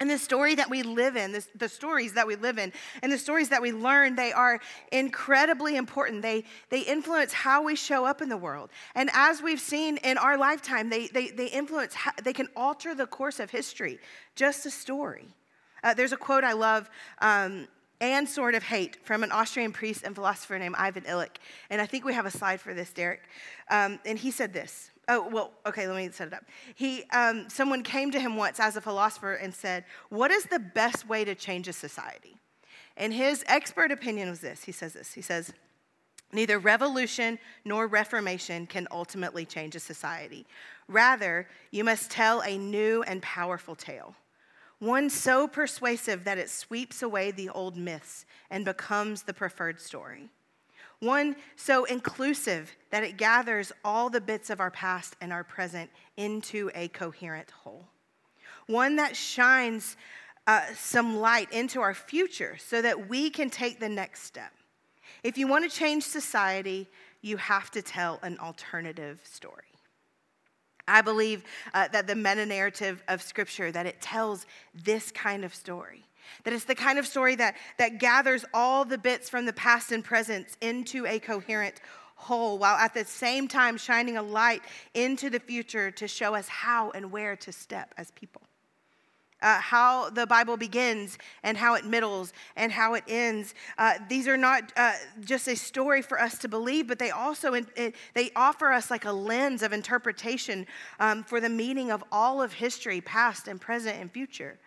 And 0.00 0.08
the 0.08 0.18
story 0.18 0.54
that 0.54 0.70
we 0.70 0.84
live 0.84 1.16
in, 1.16 1.36
the 1.56 1.68
stories 1.68 2.12
that 2.12 2.26
we 2.26 2.36
live 2.36 2.56
in, 2.58 2.72
and 3.02 3.10
the 3.10 3.18
stories 3.18 3.48
that 3.48 3.60
we 3.60 3.72
learn, 3.72 4.14
they 4.14 4.32
are 4.32 4.60
incredibly 4.92 5.76
important. 5.76 6.22
They, 6.22 6.44
they 6.70 6.82
influence 6.82 7.32
how 7.32 7.64
we 7.64 7.74
show 7.74 8.04
up 8.04 8.22
in 8.22 8.28
the 8.28 8.36
world. 8.36 8.70
And 8.94 9.10
as 9.12 9.42
we've 9.42 9.60
seen 9.60 9.96
in 9.98 10.16
our 10.16 10.38
lifetime, 10.38 10.88
they, 10.88 11.08
they, 11.08 11.30
they 11.30 11.46
influence, 11.46 11.94
how, 11.94 12.12
they 12.22 12.32
can 12.32 12.48
alter 12.54 12.94
the 12.94 13.06
course 13.06 13.40
of 13.40 13.50
history, 13.50 13.98
just 14.36 14.66
a 14.66 14.70
story. 14.70 15.34
Uh, 15.82 15.94
there's 15.94 16.12
a 16.12 16.16
quote 16.16 16.44
I 16.44 16.52
love 16.52 16.88
um, 17.20 17.66
and 18.00 18.28
sort 18.28 18.54
of 18.54 18.62
hate 18.62 19.04
from 19.04 19.22
an 19.22 19.32
Austrian 19.32 19.72
priest 19.72 20.02
and 20.04 20.14
philosopher 20.14 20.58
named 20.58 20.76
Ivan 20.78 21.04
Illich. 21.04 21.36
And 21.70 21.80
I 21.80 21.86
think 21.86 22.04
we 22.04 22.14
have 22.14 22.26
a 22.26 22.30
slide 22.30 22.60
for 22.60 22.74
this, 22.74 22.92
Derek. 22.92 23.22
Um, 23.70 23.98
and 24.04 24.18
he 24.18 24.30
said 24.30 24.52
this. 24.52 24.90
Oh, 25.08 25.26
well, 25.30 25.52
okay, 25.66 25.86
let 25.86 25.96
me 25.96 26.10
set 26.10 26.28
it 26.28 26.34
up. 26.34 26.44
He, 26.74 27.04
um, 27.14 27.48
someone 27.48 27.82
came 27.82 28.10
to 28.10 28.20
him 28.20 28.36
once 28.36 28.60
as 28.60 28.76
a 28.76 28.80
philosopher 28.80 29.34
and 29.34 29.54
said, 29.54 29.84
What 30.10 30.30
is 30.30 30.44
the 30.44 30.58
best 30.58 31.08
way 31.08 31.24
to 31.24 31.34
change 31.34 31.66
a 31.66 31.72
society? 31.72 32.36
And 32.96 33.12
his 33.12 33.42
expert 33.46 33.90
opinion 33.90 34.28
was 34.28 34.40
this. 34.40 34.64
He 34.64 34.72
says 34.72 34.92
this. 34.92 35.14
He 35.14 35.22
says, 35.22 35.52
Neither 36.30 36.58
revolution 36.58 37.38
nor 37.64 37.86
reformation 37.86 38.66
can 38.66 38.86
ultimately 38.90 39.46
change 39.46 39.74
a 39.74 39.80
society. 39.80 40.46
Rather, 40.88 41.48
you 41.70 41.84
must 41.84 42.10
tell 42.10 42.42
a 42.42 42.58
new 42.58 43.02
and 43.04 43.22
powerful 43.22 43.74
tale 43.74 44.14
one 44.78 45.10
so 45.10 45.48
persuasive 45.48 46.24
that 46.24 46.38
it 46.38 46.50
sweeps 46.50 47.02
away 47.02 47.30
the 47.30 47.48
old 47.48 47.76
myths 47.76 48.24
and 48.50 48.64
becomes 48.64 49.22
the 49.22 49.34
preferred 49.34 49.80
story. 49.80 50.28
One 51.00 51.36
so 51.56 51.84
inclusive 51.84 52.72
that 52.90 53.04
it 53.04 53.16
gathers 53.16 53.72
all 53.84 54.10
the 54.10 54.20
bits 54.20 54.50
of 54.50 54.60
our 54.60 54.70
past 54.70 55.16
and 55.20 55.32
our 55.32 55.44
present 55.44 55.90
into 56.16 56.70
a 56.74 56.88
coherent 56.88 57.50
whole. 57.50 57.86
One 58.66 58.96
that 58.96 59.16
shines 59.16 59.96
uh, 60.46 60.62
some 60.74 61.18
light 61.18 61.52
into 61.52 61.80
our 61.80 61.94
future 61.94 62.56
so 62.58 62.82
that 62.82 63.08
we 63.08 63.30
can 63.30 63.50
take 63.50 63.80
the 63.80 63.88
next 63.88 64.22
step. 64.24 64.52
If 65.22 65.38
you 65.38 65.46
want 65.46 65.70
to 65.70 65.76
change 65.76 66.04
society, 66.04 66.88
you 67.20 67.36
have 67.36 67.70
to 67.72 67.82
tell 67.82 68.18
an 68.22 68.38
alternative 68.38 69.20
story. 69.24 69.67
I 70.88 71.02
believe 71.02 71.44
uh, 71.74 71.88
that 71.88 72.06
the 72.06 72.14
meta 72.14 72.46
narrative 72.46 73.02
of 73.08 73.22
Scripture, 73.22 73.70
that 73.72 73.86
it 73.86 74.00
tells 74.00 74.46
this 74.74 75.12
kind 75.12 75.44
of 75.44 75.54
story. 75.54 76.04
That 76.44 76.52
it's 76.52 76.64
the 76.64 76.74
kind 76.74 76.98
of 76.98 77.06
story 77.06 77.36
that, 77.36 77.56
that 77.78 77.98
gathers 77.98 78.44
all 78.52 78.84
the 78.84 78.98
bits 78.98 79.28
from 79.28 79.46
the 79.46 79.52
past 79.52 79.92
and 79.92 80.04
present 80.04 80.56
into 80.60 81.06
a 81.06 81.18
coherent 81.18 81.80
whole, 82.16 82.58
while 82.58 82.76
at 82.76 82.94
the 82.94 83.04
same 83.04 83.46
time 83.46 83.76
shining 83.76 84.16
a 84.16 84.22
light 84.22 84.62
into 84.94 85.30
the 85.30 85.40
future 85.40 85.90
to 85.92 86.08
show 86.08 86.34
us 86.34 86.48
how 86.48 86.90
and 86.90 87.12
where 87.12 87.36
to 87.36 87.52
step 87.52 87.94
as 87.96 88.10
people 88.10 88.42
uh, 89.42 89.60
how 89.60 90.10
the 90.10 90.26
Bible 90.26 90.56
begins 90.56 91.18
and 91.42 91.56
how 91.56 91.74
it 91.74 91.84
middles 91.84 92.32
and 92.56 92.72
how 92.72 92.94
it 92.94 93.04
ends. 93.08 93.54
Uh, 93.76 93.94
these 94.08 94.26
are 94.26 94.36
not 94.36 94.72
uh, 94.76 94.92
just 95.20 95.48
a 95.48 95.56
story 95.56 96.02
for 96.02 96.20
us 96.20 96.38
to 96.38 96.48
believe, 96.48 96.88
but 96.88 96.98
they 96.98 97.10
also 97.10 97.54
it, 97.54 97.94
they 98.14 98.30
offer 98.34 98.72
us 98.72 98.90
like 98.90 99.04
a 99.04 99.12
lens 99.12 99.62
of 99.62 99.72
interpretation 99.72 100.66
um, 101.00 101.22
for 101.22 101.40
the 101.40 101.48
meaning 101.48 101.90
of 101.90 102.02
all 102.10 102.42
of 102.42 102.52
history, 102.52 103.00
past 103.00 103.48
and 103.48 103.60
present 103.60 103.98
and 104.00 104.10
future. 104.10 104.58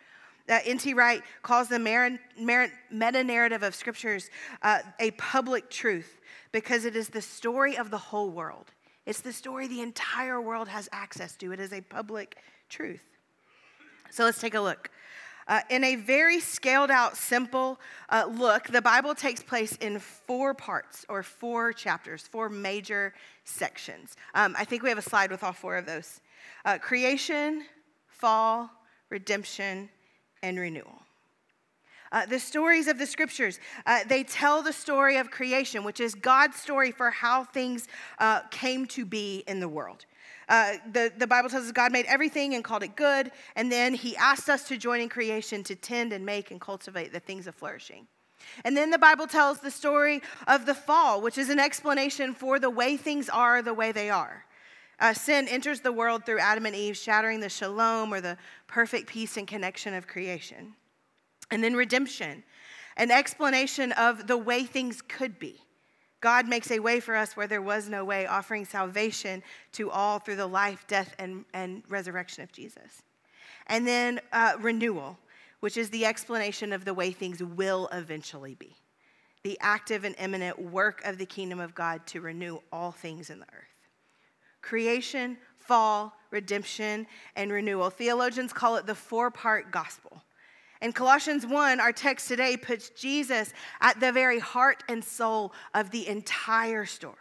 Uh, 0.49 0.59
N.T. 0.65 0.93
Wright 0.93 1.21
calls 1.43 1.69
the 1.69 1.79
meta 1.79 3.23
narrative 3.23 3.63
of 3.63 3.75
scriptures 3.75 4.29
uh, 4.63 4.79
a 4.99 5.11
public 5.11 5.69
truth 5.69 6.19
because 6.51 6.85
it 6.85 6.95
is 6.95 7.09
the 7.09 7.21
story 7.21 7.77
of 7.77 7.89
the 7.89 7.97
whole 7.97 8.31
world. 8.31 8.71
It's 9.05 9.21
the 9.21 9.33
story 9.33 9.67
the 9.67 9.81
entire 9.81 10.41
world 10.41 10.67
has 10.67 10.89
access 10.91 11.35
to. 11.37 11.51
It 11.51 11.59
is 11.59 11.73
a 11.73 11.81
public 11.81 12.37
truth. 12.69 13.10
So 14.11 14.25
let's 14.25 14.39
take 14.39 14.55
a 14.55 14.61
look. 14.61 14.89
Uh, 15.47 15.61
in 15.69 15.83
a 15.83 15.95
very 15.95 16.39
scaled 16.39 16.91
out, 16.91 17.15
simple 17.15 17.79
uh, 18.09 18.25
look, 18.29 18.67
the 18.67 18.81
Bible 18.81 19.15
takes 19.15 19.41
place 19.41 19.75
in 19.77 19.99
four 19.99 20.53
parts 20.53 21.05
or 21.09 21.23
four 21.23 21.73
chapters, 21.73 22.27
four 22.27 22.49
major 22.49 23.13
sections. 23.45 24.15
Um, 24.35 24.55
I 24.57 24.65
think 24.65 24.83
we 24.83 24.89
have 24.89 24.97
a 24.97 25.01
slide 25.01 25.31
with 25.31 25.43
all 25.43 25.53
four 25.53 25.77
of 25.77 25.85
those 25.85 26.21
uh, 26.65 26.77
creation, 26.77 27.63
fall, 28.07 28.69
redemption, 29.09 29.89
and 30.43 30.59
renewal. 30.59 31.01
Uh, 32.11 32.25
the 32.25 32.39
stories 32.39 32.87
of 32.87 32.97
the 32.97 33.05
scriptures, 33.05 33.57
uh, 33.85 33.99
they 34.07 34.23
tell 34.23 34.61
the 34.61 34.73
story 34.73 35.15
of 35.15 35.31
creation, 35.31 35.85
which 35.85 36.01
is 36.01 36.13
God's 36.13 36.57
story 36.57 36.91
for 36.91 37.09
how 37.09 37.45
things 37.45 37.87
uh, 38.19 38.41
came 38.51 38.85
to 38.87 39.05
be 39.05 39.43
in 39.47 39.61
the 39.61 39.69
world. 39.69 40.05
Uh, 40.51 40.73
the, 40.91 41.09
the 41.17 41.25
Bible 41.25 41.49
tells 41.49 41.63
us 41.63 41.71
God 41.71 41.93
made 41.93 42.05
everything 42.07 42.55
and 42.55 42.61
called 42.61 42.83
it 42.83 42.97
good, 42.97 43.31
and 43.55 43.71
then 43.71 43.93
He 43.93 44.17
asked 44.17 44.49
us 44.49 44.67
to 44.67 44.75
join 44.75 44.99
in 44.99 45.07
creation 45.07 45.63
to 45.63 45.75
tend 45.75 46.11
and 46.11 46.25
make 46.25 46.51
and 46.51 46.59
cultivate 46.59 47.13
the 47.13 47.21
things 47.21 47.47
of 47.47 47.55
flourishing. 47.55 48.05
And 48.65 48.75
then 48.75 48.89
the 48.89 48.97
Bible 48.97 49.27
tells 49.27 49.59
the 49.59 49.71
story 49.71 50.21
of 50.47 50.65
the 50.65 50.73
fall, 50.75 51.21
which 51.21 51.37
is 51.37 51.49
an 51.49 51.57
explanation 51.57 52.33
for 52.33 52.59
the 52.59 52.69
way 52.69 52.97
things 52.97 53.29
are 53.29 53.61
the 53.61 53.73
way 53.73 53.93
they 53.93 54.09
are. 54.09 54.43
Uh, 54.99 55.13
sin 55.13 55.47
enters 55.47 55.79
the 55.79 55.91
world 55.93 56.25
through 56.25 56.39
Adam 56.39 56.65
and 56.65 56.75
Eve, 56.75 56.97
shattering 56.97 57.39
the 57.39 57.47
shalom 57.47 58.13
or 58.13 58.19
the 58.19 58.37
perfect 58.67 59.07
peace 59.07 59.37
and 59.37 59.47
connection 59.47 59.93
of 59.93 60.05
creation. 60.05 60.73
And 61.49 61.63
then 61.63 61.75
redemption, 61.75 62.43
an 62.97 63.09
explanation 63.09 63.93
of 63.93 64.27
the 64.27 64.37
way 64.37 64.65
things 64.65 65.01
could 65.01 65.39
be. 65.39 65.61
God 66.21 66.47
makes 66.47 66.69
a 66.71 66.79
way 66.79 66.99
for 66.99 67.15
us 67.15 67.35
where 67.35 67.47
there 67.47 67.61
was 67.61 67.89
no 67.89 68.05
way, 68.05 68.27
offering 68.27 68.63
salvation 68.63 69.41
to 69.73 69.89
all 69.89 70.19
through 70.19 70.35
the 70.35 70.47
life, 70.47 70.85
death, 70.87 71.15
and, 71.17 71.45
and 71.53 71.83
resurrection 71.89 72.43
of 72.43 72.51
Jesus. 72.51 73.01
And 73.67 73.87
then 73.87 74.21
uh, 74.31 74.53
renewal, 74.59 75.17
which 75.59 75.77
is 75.77 75.89
the 75.89 76.05
explanation 76.05 76.71
of 76.73 76.85
the 76.85 76.93
way 76.93 77.11
things 77.11 77.41
will 77.41 77.89
eventually 77.91 78.55
be 78.55 78.75
the 79.43 79.57
active 79.59 80.03
and 80.03 80.15
imminent 80.19 80.59
work 80.61 81.03
of 81.03 81.17
the 81.17 81.25
kingdom 81.25 81.59
of 81.59 81.73
God 81.73 82.05
to 82.05 82.21
renew 82.21 82.59
all 82.71 82.91
things 82.91 83.31
in 83.31 83.39
the 83.39 83.45
earth. 83.45 83.89
Creation, 84.61 85.35
fall, 85.57 86.13
redemption, 86.29 87.07
and 87.35 87.51
renewal. 87.51 87.89
Theologians 87.89 88.53
call 88.53 88.75
it 88.75 88.85
the 88.85 88.93
four 88.93 89.31
part 89.31 89.71
gospel. 89.71 90.21
In 90.81 90.93
Colossians 90.93 91.45
1, 91.45 91.79
our 91.79 91.91
text 91.91 92.27
today 92.27 92.57
puts 92.57 92.89
Jesus 92.89 93.53
at 93.81 93.99
the 93.99 94.11
very 94.11 94.39
heart 94.39 94.83
and 94.89 95.03
soul 95.03 95.53
of 95.75 95.91
the 95.91 96.07
entire 96.07 96.85
story. 96.85 97.15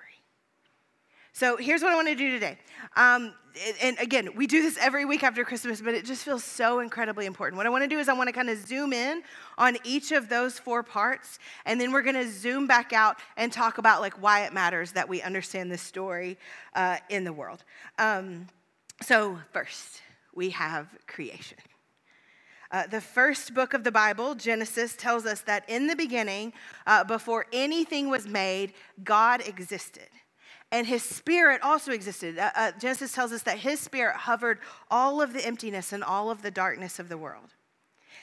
So 1.33 1.57
here's 1.57 1.83
what 1.83 1.93
I 1.93 1.95
want 1.95 2.09
to 2.09 2.15
do 2.15 2.31
today. 2.31 2.59
Um, 2.97 3.35
and 3.83 3.99
again, 3.99 4.31
we 4.35 4.47
do 4.47 4.63
this 4.63 4.79
every 4.79 5.05
week 5.05 5.23
after 5.23 5.45
Christmas, 5.45 5.81
but 5.81 5.95
it 5.95 6.05
just 6.05 6.25
feels 6.25 6.43
so 6.43 6.81
incredibly 6.81 7.27
important. 7.27 7.57
What 7.57 7.67
I 7.67 7.71
want 7.71 7.83
to 7.85 7.89
do 7.89 7.99
is 7.99 8.09
I 8.09 8.15
want 8.15 8.29
to 8.29 8.33
kind 8.33 8.49
of 8.49 8.59
zoom 8.59 8.93
in 8.93 9.23
on 9.59 9.77
each 9.85 10.13
of 10.13 10.29
those 10.29 10.59
four 10.59 10.83
parts, 10.83 11.39
and 11.67 11.81
then 11.81 11.93
we're 11.93 12.03
going 12.03 12.17
to 12.17 12.31
zoom 12.31 12.67
back 12.67 12.93
out 12.93 13.17
and 13.37 13.53
talk 13.53 13.79
about 13.79 14.01
like 14.01 14.15
why 14.23 14.45
it 14.45 14.53
matters 14.53 14.93
that 14.93 15.09
we 15.09 15.21
understand 15.23 15.71
this 15.71 15.83
story 15.83 16.39
uh, 16.75 16.97
in 17.11 17.25
the 17.25 17.33
world. 17.33 17.65
Um, 17.99 18.47
so 19.03 19.39
first, 19.53 20.03
we 20.35 20.51
have 20.51 20.89
creation. 21.07 21.59
Uh, 22.73 22.87
the 22.87 23.01
first 23.01 23.53
book 23.53 23.75
of 23.75 23.83
the 23.83 23.91
Bible, 23.91 24.35
Genesis, 24.35 24.95
tells 24.95 25.27
us 25.27 25.41
that 25.43 25.69
in 25.69 25.89
the 25.89 25.97
beginning, 25.97 26.53
uh, 26.87 27.03
before 27.03 27.47
anything 27.53 28.09
was 28.09 28.29
made, 28.29 28.73
God 29.03 29.43
existed. 29.47 30.09
And 30.73 30.87
his 30.87 31.03
spirit 31.03 31.61
also 31.63 31.91
existed. 31.91 32.39
Uh, 32.39 32.51
uh, 32.55 32.73
Genesis 32.79 33.13
tells 33.13 33.33
us 33.33 33.43
that 33.43 33.59
his 33.59 33.81
spirit 33.81 34.15
hovered 34.15 34.61
all 34.89 35.21
of 35.21 35.33
the 35.33 35.45
emptiness 35.45 35.93
and 35.93 36.05
all 36.05 36.31
of 36.31 36.43
the 36.43 36.51
darkness 36.51 37.01
of 37.01 37.09
the 37.09 37.19
world. 37.19 37.55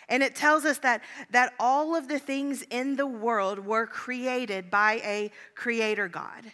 And 0.07 0.23
it 0.23 0.35
tells 0.35 0.63
us 0.63 0.77
that, 0.79 1.01
that 1.31 1.53
all 1.59 1.95
of 1.95 2.07
the 2.07 2.19
things 2.19 2.63
in 2.69 2.95
the 2.95 3.07
world 3.07 3.59
were 3.59 3.85
created 3.85 4.71
by 4.71 5.01
a 5.03 5.31
creator 5.55 6.07
God. 6.07 6.53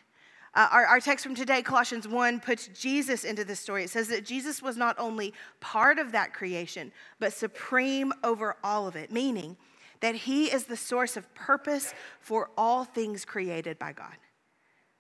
Uh, 0.56 0.68
our, 0.72 0.86
our 0.86 1.00
text 1.00 1.26
from 1.26 1.34
today, 1.34 1.62
Colossians 1.62 2.08
1, 2.08 2.40
puts 2.40 2.68
Jesus 2.68 3.24
into 3.24 3.44
this 3.44 3.60
story. 3.60 3.84
It 3.84 3.90
says 3.90 4.08
that 4.10 4.26
Jesus 4.26 4.62
was 4.62 4.78
not 4.78 4.96
only 5.00 5.34
part 5.60 5.98
of 5.98 6.12
that 6.12 6.34
creation, 6.34 6.92
but 7.20 7.34
supreme 7.34 8.14
over 8.24 8.56
all 8.64 8.88
of 8.88 8.96
it, 8.96 9.12
meaning 9.12 9.58
that 10.02 10.16
he 10.16 10.52
is 10.52 10.66
the 10.66 10.78
source 10.78 11.18
of 11.18 11.34
purpose 11.34 11.94
for 12.20 12.52
all 12.58 12.84
things 12.84 13.26
created 13.26 13.80
by 13.80 13.94
God. 13.94 14.16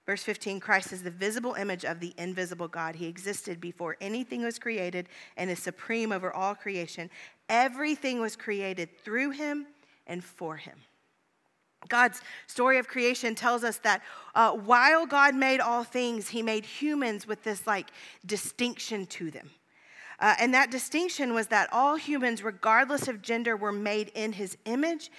Verse 0.05 0.23
15 0.23 0.59
Christ 0.59 0.91
is 0.91 1.03
the 1.03 1.11
visible 1.11 1.53
image 1.53 1.85
of 1.85 1.99
the 1.99 2.13
invisible 2.17 2.67
God. 2.67 2.95
He 2.95 3.07
existed 3.07 3.61
before 3.61 3.95
anything 4.01 4.43
was 4.43 4.59
created 4.59 5.07
and 5.37 5.49
is 5.49 5.59
supreme 5.59 6.11
over 6.11 6.33
all 6.33 6.55
creation. 6.55 7.09
Everything 7.47 8.19
was 8.19 8.35
created 8.35 8.97
through 8.99 9.31
him 9.31 9.67
and 10.07 10.23
for 10.23 10.57
him. 10.57 10.77
God's 11.89 12.21
story 12.47 12.77
of 12.77 12.87
creation 12.87 13.35
tells 13.35 13.63
us 13.63 13.77
that 13.79 14.01
uh, 14.35 14.51
while 14.51 15.05
God 15.05 15.35
made 15.35 15.59
all 15.59 15.83
things, 15.83 16.29
he 16.29 16.41
made 16.41 16.65
humans 16.65 17.27
with 17.27 17.43
this 17.43 17.67
like 17.67 17.89
distinction 18.25 19.05
to 19.07 19.31
them. 19.31 19.49
Uh, 20.19 20.35
and 20.39 20.53
that 20.53 20.71
distinction 20.71 21.33
was 21.33 21.47
that 21.47 21.67
all 21.71 21.95
humans, 21.95 22.43
regardless 22.43 23.07
of 23.07 23.21
gender, 23.21 23.57
were 23.57 23.71
made 23.71 24.11
in 24.15 24.31
his 24.31 24.57
image. 24.65 25.11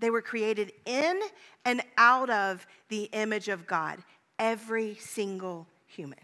They 0.00 0.10
were 0.10 0.22
created 0.22 0.72
in 0.84 1.20
and 1.64 1.82
out 1.96 2.30
of 2.30 2.66
the 2.88 3.04
image 3.12 3.48
of 3.48 3.66
God, 3.66 3.98
every 4.38 4.96
single 4.96 5.66
human. 5.86 6.18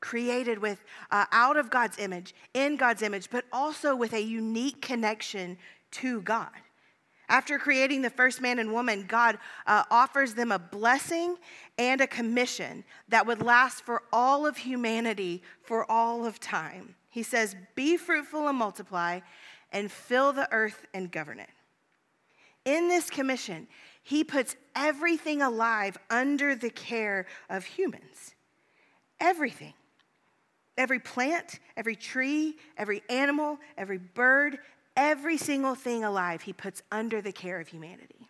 Created 0.00 0.58
with 0.58 0.82
uh, 1.10 1.26
out 1.30 1.56
of 1.56 1.70
God's 1.70 1.98
image, 1.98 2.34
in 2.54 2.76
God's 2.76 3.02
image, 3.02 3.30
but 3.30 3.44
also 3.52 3.94
with 3.94 4.12
a 4.12 4.22
unique 4.22 4.80
connection 4.80 5.56
to 5.92 6.20
God. 6.22 6.50
After 7.32 7.58
creating 7.58 8.02
the 8.02 8.10
first 8.10 8.42
man 8.42 8.58
and 8.58 8.74
woman, 8.74 9.06
God 9.08 9.38
uh, 9.66 9.84
offers 9.90 10.34
them 10.34 10.52
a 10.52 10.58
blessing 10.58 11.36
and 11.78 12.02
a 12.02 12.06
commission 12.06 12.84
that 13.08 13.26
would 13.26 13.40
last 13.40 13.86
for 13.86 14.02
all 14.12 14.44
of 14.44 14.58
humanity 14.58 15.42
for 15.62 15.90
all 15.90 16.26
of 16.26 16.38
time. 16.38 16.94
He 17.08 17.22
says, 17.22 17.56
Be 17.74 17.96
fruitful 17.96 18.48
and 18.48 18.58
multiply, 18.58 19.20
and 19.72 19.90
fill 19.90 20.34
the 20.34 20.46
earth 20.52 20.84
and 20.92 21.10
govern 21.10 21.40
it. 21.40 21.48
In 22.66 22.88
this 22.88 23.08
commission, 23.08 23.66
he 24.02 24.24
puts 24.24 24.54
everything 24.76 25.40
alive 25.40 25.96
under 26.10 26.54
the 26.54 26.68
care 26.68 27.24
of 27.48 27.64
humans. 27.64 28.34
Everything. 29.18 29.72
Every 30.76 30.98
plant, 30.98 31.60
every 31.78 31.96
tree, 31.96 32.56
every 32.76 33.02
animal, 33.08 33.58
every 33.78 33.98
bird, 33.98 34.58
Every 34.96 35.38
single 35.38 35.74
thing 35.74 36.04
alive, 36.04 36.42
he 36.42 36.52
puts 36.52 36.82
under 36.90 37.20
the 37.20 37.32
care 37.32 37.60
of 37.60 37.68
humanity. 37.68 38.28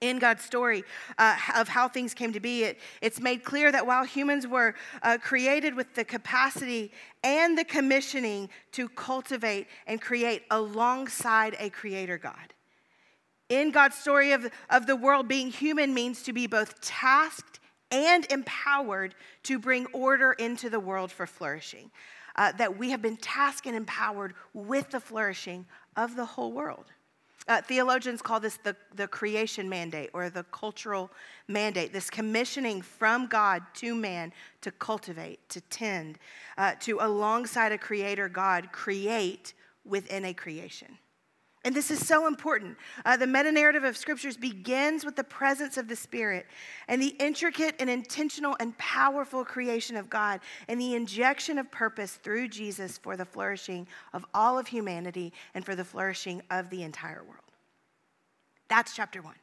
In 0.00 0.18
God's 0.18 0.42
story 0.42 0.82
uh, 1.18 1.36
of 1.56 1.68
how 1.68 1.86
things 1.86 2.14
came 2.14 2.32
to 2.32 2.40
be, 2.40 2.64
it, 2.64 2.78
it's 3.02 3.20
made 3.20 3.44
clear 3.44 3.70
that 3.70 3.86
while 3.86 4.04
humans 4.04 4.46
were 4.46 4.74
uh, 5.02 5.18
created 5.18 5.74
with 5.74 5.94
the 5.94 6.04
capacity 6.04 6.90
and 7.22 7.56
the 7.56 7.64
commissioning 7.64 8.48
to 8.72 8.88
cultivate 8.88 9.66
and 9.86 10.00
create 10.00 10.44
alongside 10.50 11.54
a 11.58 11.68
creator 11.68 12.16
God. 12.16 12.54
In 13.50 13.72
God's 13.72 13.96
story 13.96 14.32
of, 14.32 14.50
of 14.70 14.86
the 14.86 14.96
world, 14.96 15.28
being 15.28 15.50
human 15.50 15.92
means 15.92 16.22
to 16.22 16.32
be 16.32 16.46
both 16.46 16.80
tasked 16.80 17.60
and 17.90 18.24
empowered 18.30 19.14
to 19.42 19.58
bring 19.58 19.86
order 19.86 20.32
into 20.32 20.70
the 20.70 20.80
world 20.80 21.10
for 21.12 21.26
flourishing 21.26 21.90
uh, 22.40 22.50
that 22.52 22.78
we 22.78 22.88
have 22.88 23.02
been 23.02 23.18
tasked 23.18 23.66
and 23.66 23.76
empowered 23.76 24.32
with 24.54 24.88
the 24.88 24.98
flourishing 24.98 25.66
of 25.94 26.16
the 26.16 26.24
whole 26.24 26.52
world. 26.52 26.86
Uh, 27.46 27.60
theologians 27.60 28.22
call 28.22 28.40
this 28.40 28.58
the, 28.64 28.74
the 28.96 29.06
creation 29.06 29.68
mandate 29.68 30.08
or 30.14 30.30
the 30.30 30.42
cultural 30.44 31.10
mandate, 31.48 31.92
this 31.92 32.08
commissioning 32.08 32.80
from 32.80 33.26
God 33.26 33.62
to 33.74 33.94
man 33.94 34.32
to 34.62 34.70
cultivate, 34.70 35.46
to 35.50 35.60
tend, 35.62 36.18
uh, 36.56 36.72
to 36.80 36.96
alongside 37.02 37.72
a 37.72 37.78
creator 37.78 38.26
God, 38.26 38.72
create 38.72 39.52
within 39.84 40.24
a 40.24 40.32
creation. 40.32 40.96
And 41.62 41.76
this 41.76 41.90
is 41.90 42.06
so 42.06 42.26
important. 42.26 42.78
Uh, 43.04 43.18
the 43.18 43.26
meta 43.26 43.52
narrative 43.52 43.84
of 43.84 43.94
scriptures 43.94 44.36
begins 44.36 45.04
with 45.04 45.14
the 45.14 45.24
presence 45.24 45.76
of 45.76 45.88
the 45.88 45.96
Spirit 45.96 46.46
and 46.88 47.02
the 47.02 47.14
intricate 47.20 47.74
and 47.78 47.90
intentional 47.90 48.56
and 48.60 48.76
powerful 48.78 49.44
creation 49.44 49.94
of 49.96 50.08
God 50.08 50.40
and 50.68 50.80
the 50.80 50.94
injection 50.94 51.58
of 51.58 51.70
purpose 51.70 52.14
through 52.14 52.48
Jesus 52.48 52.96
for 52.96 53.14
the 53.14 53.26
flourishing 53.26 53.86
of 54.14 54.24
all 54.32 54.58
of 54.58 54.68
humanity 54.68 55.34
and 55.54 55.62
for 55.62 55.74
the 55.74 55.84
flourishing 55.84 56.40
of 56.50 56.70
the 56.70 56.82
entire 56.82 57.22
world. 57.22 57.44
That's 58.68 58.96
chapter 58.96 59.20
one. 59.20 59.36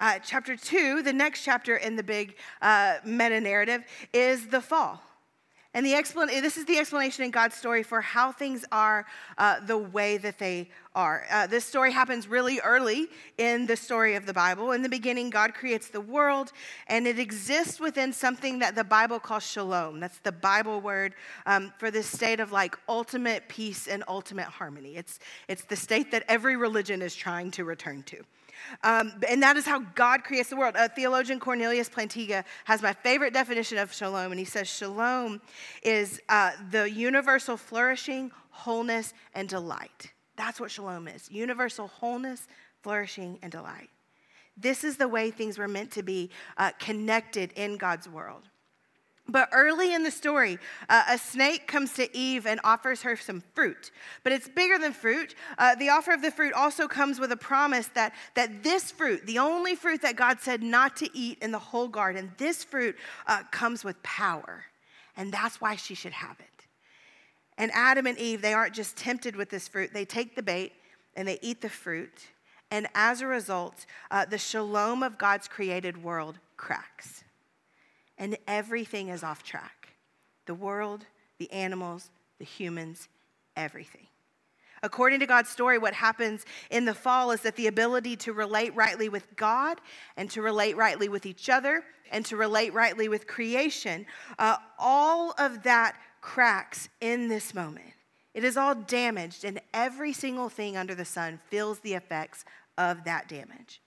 Uh, 0.00 0.18
chapter 0.18 0.54
two, 0.54 1.02
the 1.02 1.12
next 1.14 1.44
chapter 1.44 1.76
in 1.76 1.96
the 1.96 2.02
big 2.02 2.36
uh, 2.60 2.96
meta 3.06 3.40
narrative, 3.40 3.84
is 4.12 4.48
the 4.48 4.60
fall. 4.60 5.02
And 5.74 5.84
the 5.84 5.94
explanation, 5.94 6.42
this 6.42 6.56
is 6.56 6.64
the 6.64 6.78
explanation 6.78 7.24
in 7.24 7.30
God's 7.30 7.54
story 7.54 7.82
for 7.82 8.00
how 8.00 8.32
things 8.32 8.64
are 8.72 9.04
uh, 9.36 9.60
the 9.60 9.76
way 9.76 10.16
that 10.16 10.38
they 10.38 10.70
are. 10.94 11.26
Uh, 11.30 11.46
this 11.46 11.64
story 11.64 11.92
happens 11.92 12.26
really 12.26 12.58
early 12.60 13.06
in 13.36 13.66
the 13.66 13.76
story 13.76 14.14
of 14.14 14.24
the 14.24 14.32
Bible. 14.32 14.72
In 14.72 14.82
the 14.82 14.88
beginning, 14.88 15.28
God 15.28 15.52
creates 15.52 15.88
the 15.88 16.00
world, 16.00 16.52
and 16.86 17.06
it 17.06 17.18
exists 17.18 17.78
within 17.78 18.14
something 18.14 18.60
that 18.60 18.76
the 18.76 18.84
Bible 18.84 19.20
calls 19.20 19.46
shalom. 19.46 20.00
That's 20.00 20.18
the 20.20 20.32
Bible 20.32 20.80
word 20.80 21.14
um, 21.44 21.72
for 21.76 21.90
this 21.90 22.06
state 22.06 22.40
of 22.40 22.50
like 22.50 22.74
ultimate 22.88 23.46
peace 23.48 23.88
and 23.88 24.02
ultimate 24.08 24.46
harmony. 24.46 24.96
It's, 24.96 25.20
it's 25.48 25.64
the 25.64 25.76
state 25.76 26.10
that 26.12 26.24
every 26.28 26.56
religion 26.56 27.02
is 27.02 27.14
trying 27.14 27.50
to 27.52 27.64
return 27.64 28.02
to. 28.04 28.24
Um, 28.82 29.12
and 29.28 29.42
that 29.42 29.56
is 29.56 29.66
how 29.66 29.80
God 29.94 30.24
creates 30.24 30.50
the 30.50 30.56
world. 30.56 30.74
A 30.78 30.88
theologian, 30.88 31.40
Cornelius 31.40 31.88
Plantinga, 31.88 32.44
has 32.64 32.82
my 32.82 32.92
favorite 32.92 33.32
definition 33.32 33.78
of 33.78 33.92
shalom, 33.92 34.32
and 34.32 34.38
he 34.38 34.44
says 34.44 34.68
shalom 34.68 35.40
is 35.82 36.20
uh, 36.28 36.52
the 36.70 36.90
universal 36.90 37.56
flourishing, 37.56 38.30
wholeness, 38.50 39.14
and 39.34 39.48
delight. 39.48 40.12
That's 40.36 40.60
what 40.60 40.70
shalom 40.70 41.08
is 41.08 41.30
universal 41.30 41.88
wholeness, 41.88 42.46
flourishing, 42.82 43.38
and 43.42 43.50
delight. 43.50 43.90
This 44.56 44.82
is 44.84 44.96
the 44.96 45.08
way 45.08 45.30
things 45.30 45.58
were 45.58 45.68
meant 45.68 45.92
to 45.92 46.02
be 46.02 46.30
uh, 46.56 46.72
connected 46.78 47.52
in 47.52 47.76
God's 47.76 48.08
world. 48.08 48.42
But 49.30 49.50
early 49.52 49.92
in 49.92 50.04
the 50.04 50.10
story, 50.10 50.58
uh, 50.88 51.04
a 51.10 51.18
snake 51.18 51.66
comes 51.66 51.92
to 51.94 52.16
Eve 52.16 52.46
and 52.46 52.60
offers 52.64 53.02
her 53.02 53.14
some 53.14 53.42
fruit. 53.54 53.90
But 54.24 54.32
it's 54.32 54.48
bigger 54.48 54.78
than 54.78 54.94
fruit. 54.94 55.34
Uh, 55.58 55.74
the 55.74 55.90
offer 55.90 56.12
of 56.12 56.22
the 56.22 56.30
fruit 56.30 56.54
also 56.54 56.88
comes 56.88 57.20
with 57.20 57.30
a 57.30 57.36
promise 57.36 57.88
that, 57.88 58.14
that 58.34 58.62
this 58.62 58.90
fruit, 58.90 59.26
the 59.26 59.38
only 59.38 59.74
fruit 59.74 60.00
that 60.00 60.16
God 60.16 60.40
said 60.40 60.62
not 60.62 60.96
to 60.96 61.10
eat 61.16 61.38
in 61.42 61.52
the 61.52 61.58
whole 61.58 61.88
garden, 61.88 62.32
this 62.38 62.64
fruit 62.64 62.96
uh, 63.26 63.42
comes 63.50 63.84
with 63.84 64.02
power. 64.02 64.64
And 65.14 65.30
that's 65.30 65.60
why 65.60 65.76
she 65.76 65.94
should 65.94 66.12
have 66.12 66.40
it. 66.40 66.66
And 67.58 67.70
Adam 67.74 68.06
and 68.06 68.16
Eve, 68.18 68.40
they 68.40 68.54
aren't 68.54 68.74
just 68.74 68.96
tempted 68.96 69.36
with 69.36 69.50
this 69.50 69.68
fruit, 69.68 69.92
they 69.92 70.06
take 70.06 70.36
the 70.36 70.42
bait 70.42 70.72
and 71.16 71.28
they 71.28 71.38
eat 71.42 71.60
the 71.60 71.68
fruit. 71.68 72.28
And 72.70 72.86
as 72.94 73.20
a 73.20 73.26
result, 73.26 73.84
uh, 74.10 74.24
the 74.24 74.38
shalom 74.38 75.02
of 75.02 75.18
God's 75.18 75.48
created 75.48 76.02
world 76.02 76.38
cracks 76.56 77.24
and 78.18 78.36
everything 78.46 79.08
is 79.08 79.22
off 79.22 79.42
track 79.42 79.94
the 80.46 80.54
world, 80.54 81.04
the 81.38 81.50
animals, 81.52 82.10
the 82.38 82.44
humans, 82.44 83.08
everything. 83.54 84.06
According 84.82 85.20
to 85.20 85.26
God's 85.26 85.50
story, 85.50 85.76
what 85.76 85.92
happens 85.92 86.46
in 86.70 86.84
the 86.84 86.94
fall 86.94 87.32
is 87.32 87.42
that 87.42 87.56
the 87.56 87.66
ability 87.66 88.16
to 88.16 88.32
relate 88.32 88.74
rightly 88.74 89.08
with 89.08 89.36
God 89.36 89.80
and 90.16 90.30
to 90.30 90.40
relate 90.40 90.76
rightly 90.76 91.08
with 91.08 91.26
each 91.26 91.48
other 91.50 91.84
and 92.10 92.24
to 92.26 92.36
relate 92.36 92.72
rightly 92.72 93.08
with 93.08 93.26
creation, 93.26 94.06
uh, 94.38 94.56
all 94.78 95.34
of 95.38 95.64
that 95.64 95.96
cracks 96.20 96.88
in 97.00 97.28
this 97.28 97.54
moment. 97.54 97.92
It 98.34 98.44
is 98.44 98.56
all 98.56 98.74
damaged, 98.74 99.44
and 99.44 99.60
every 99.74 100.12
single 100.12 100.48
thing 100.48 100.76
under 100.76 100.94
the 100.94 101.04
sun 101.04 101.40
feels 101.48 101.80
the 101.80 101.94
effects 101.94 102.44
of 102.76 103.04
that 103.04 103.28
damage. 103.28 103.80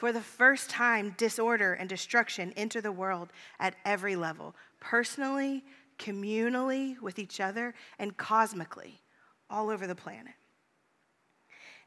For 0.00 0.12
the 0.12 0.22
first 0.22 0.70
time, 0.70 1.14
disorder 1.18 1.74
and 1.74 1.86
destruction 1.86 2.54
enter 2.56 2.80
the 2.80 2.90
world 2.90 3.28
at 3.58 3.74
every 3.84 4.16
level 4.16 4.56
personally, 4.80 5.62
communally, 5.98 6.98
with 7.02 7.18
each 7.18 7.38
other, 7.38 7.74
and 7.98 8.16
cosmically, 8.16 9.02
all 9.50 9.68
over 9.68 9.86
the 9.86 9.94
planet. 9.94 10.32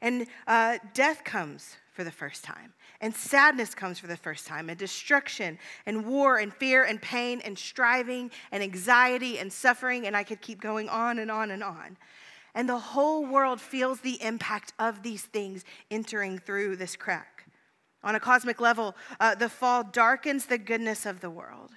And 0.00 0.28
uh, 0.46 0.78
death 0.92 1.24
comes 1.24 1.76
for 1.92 2.04
the 2.04 2.12
first 2.12 2.44
time, 2.44 2.72
and 3.00 3.12
sadness 3.12 3.74
comes 3.74 3.98
for 3.98 4.06
the 4.06 4.16
first 4.16 4.46
time, 4.46 4.70
and 4.70 4.78
destruction, 4.78 5.58
and 5.84 6.06
war, 6.06 6.38
and 6.38 6.54
fear, 6.54 6.84
and 6.84 7.02
pain, 7.02 7.40
and 7.44 7.58
striving, 7.58 8.30
and 8.52 8.62
anxiety, 8.62 9.40
and 9.40 9.52
suffering, 9.52 10.06
and 10.06 10.16
I 10.16 10.22
could 10.22 10.40
keep 10.40 10.60
going 10.60 10.88
on 10.88 11.18
and 11.18 11.32
on 11.32 11.50
and 11.50 11.64
on. 11.64 11.96
And 12.54 12.68
the 12.68 12.78
whole 12.78 13.26
world 13.26 13.60
feels 13.60 14.02
the 14.02 14.22
impact 14.22 14.72
of 14.78 15.02
these 15.02 15.22
things 15.22 15.64
entering 15.90 16.38
through 16.38 16.76
this 16.76 16.94
crack. 16.94 17.33
On 18.04 18.14
a 18.14 18.20
cosmic 18.20 18.60
level, 18.60 18.94
uh, 19.18 19.34
the 19.34 19.48
fall 19.48 19.82
darkens 19.82 20.46
the 20.46 20.58
goodness 20.58 21.06
of 21.06 21.20
the 21.20 21.30
world. 21.30 21.70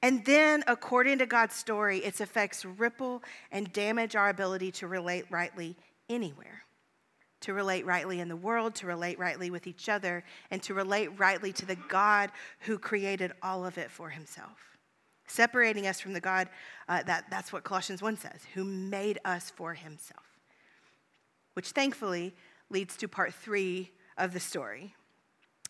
And 0.00 0.24
then, 0.24 0.62
according 0.68 1.18
to 1.18 1.26
God's 1.26 1.56
story, 1.56 1.98
its 1.98 2.20
effects 2.20 2.64
ripple 2.64 3.22
and 3.50 3.72
damage 3.72 4.14
our 4.14 4.28
ability 4.28 4.70
to 4.72 4.86
relate 4.86 5.24
rightly 5.30 5.76
anywhere. 6.08 6.62
To 7.42 7.52
relate 7.52 7.84
rightly 7.84 8.20
in 8.20 8.28
the 8.28 8.36
world, 8.36 8.76
to 8.76 8.86
relate 8.86 9.18
rightly 9.18 9.50
with 9.50 9.66
each 9.66 9.88
other, 9.88 10.22
and 10.52 10.62
to 10.62 10.74
relate 10.74 11.18
rightly 11.18 11.52
to 11.54 11.66
the 11.66 11.76
God 11.88 12.30
who 12.60 12.78
created 12.78 13.32
all 13.42 13.66
of 13.66 13.78
it 13.78 13.90
for 13.90 14.10
himself. 14.10 14.58
Separating 15.26 15.86
us 15.88 16.00
from 16.00 16.12
the 16.12 16.20
God, 16.20 16.48
uh, 16.88 17.02
that, 17.02 17.24
that's 17.30 17.52
what 17.52 17.64
Colossians 17.64 18.00
1 18.00 18.16
says, 18.16 18.40
who 18.54 18.64
made 18.64 19.18
us 19.24 19.50
for 19.50 19.74
himself. 19.74 20.24
Which 21.54 21.70
thankfully 21.70 22.34
leads 22.70 22.96
to 22.98 23.08
part 23.08 23.34
three 23.34 23.90
of 24.16 24.32
the 24.32 24.40
story. 24.40 24.94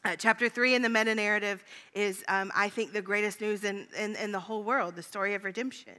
Uh, 0.08 0.16
chapter 0.16 0.48
three 0.48 0.74
in 0.74 0.80
the 0.80 0.88
meta 0.88 1.14
narrative 1.14 1.62
is, 1.92 2.24
um, 2.28 2.50
I 2.56 2.70
think, 2.70 2.94
the 2.94 3.02
greatest 3.02 3.42
news 3.42 3.62
in, 3.62 3.86
in, 3.94 4.16
in 4.16 4.32
the 4.32 4.40
whole 4.40 4.62
world 4.62 4.96
the 4.96 5.02
story 5.02 5.34
of 5.34 5.44
redemption. 5.44 5.92